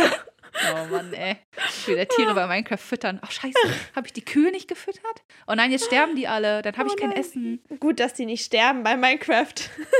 [0.73, 1.37] Oh Mann, ey.
[1.69, 3.19] Ich will der Tiere bei Minecraft füttern.
[3.21, 3.53] Ach, scheiße.
[3.95, 5.23] Habe ich die Kühe nicht gefüttert?
[5.47, 6.61] Oh nein, jetzt sterben die alle.
[6.61, 7.19] Dann habe Oh ich kein nein.
[7.19, 7.63] Essen.
[7.79, 9.53] Gut, dass die nicht sterben bei Minecraft.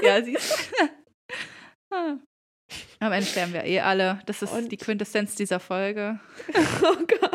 [0.03, 0.85] Ja, siehst du.
[1.95, 2.17] Ah.
[2.99, 4.19] Am Ende sterben wir eh alle.
[4.25, 6.19] Das ist Und- die Quintessenz dieser Folge.
[6.83, 7.30] Oh Gott.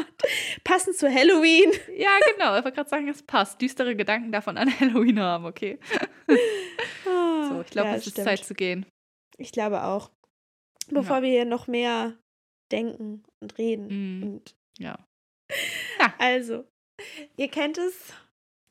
[0.64, 1.70] Passend zu Halloween.
[1.97, 2.57] Ja, genau.
[2.59, 3.61] Ich wollte gerade sagen, es passt.
[3.61, 5.78] Düstere Gedanken davon an Halloween haben, okay?
[7.05, 8.26] So, ich glaube, Ja, es ist stimmt.
[8.28, 8.87] Zeit zu gehen.
[9.39, 10.11] Ich glaube auch.
[10.89, 11.22] Bevor Ja.
[11.22, 12.16] wir hier noch mehr
[12.72, 13.87] denken und reden.
[14.20, 14.99] Mm, Und ja.
[16.18, 16.64] also,
[17.37, 18.12] ihr kennt es.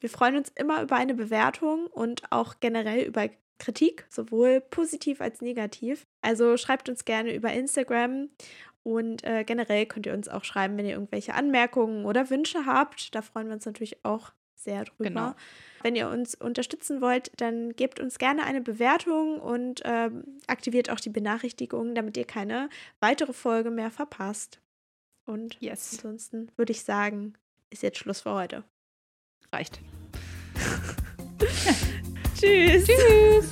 [0.02, 5.40] Wir freuen uns immer über eine Bewertung und auch generell über Kritik, sowohl positiv als
[5.42, 6.04] negativ.
[6.22, 8.30] Also schreibt uns gerne über Instagram
[8.86, 13.16] und äh, generell könnt ihr uns auch schreiben, wenn ihr irgendwelche Anmerkungen oder Wünsche habt.
[13.16, 15.04] Da freuen wir uns natürlich auch sehr drüber.
[15.10, 15.36] Genau.
[15.82, 21.00] Wenn ihr uns unterstützen wollt, dann gebt uns gerne eine Bewertung und ähm, aktiviert auch
[21.00, 22.70] die Benachrichtigungen, damit ihr keine
[23.00, 24.60] weitere Folge mehr verpasst.
[25.26, 25.94] Und Yes.
[25.94, 27.34] ansonsten würde ich sagen,
[27.72, 28.64] ist jetzt Schluss für heute.
[29.52, 29.80] Reicht.
[32.40, 32.86] Tschüss.
[32.86, 33.50] Tschüss.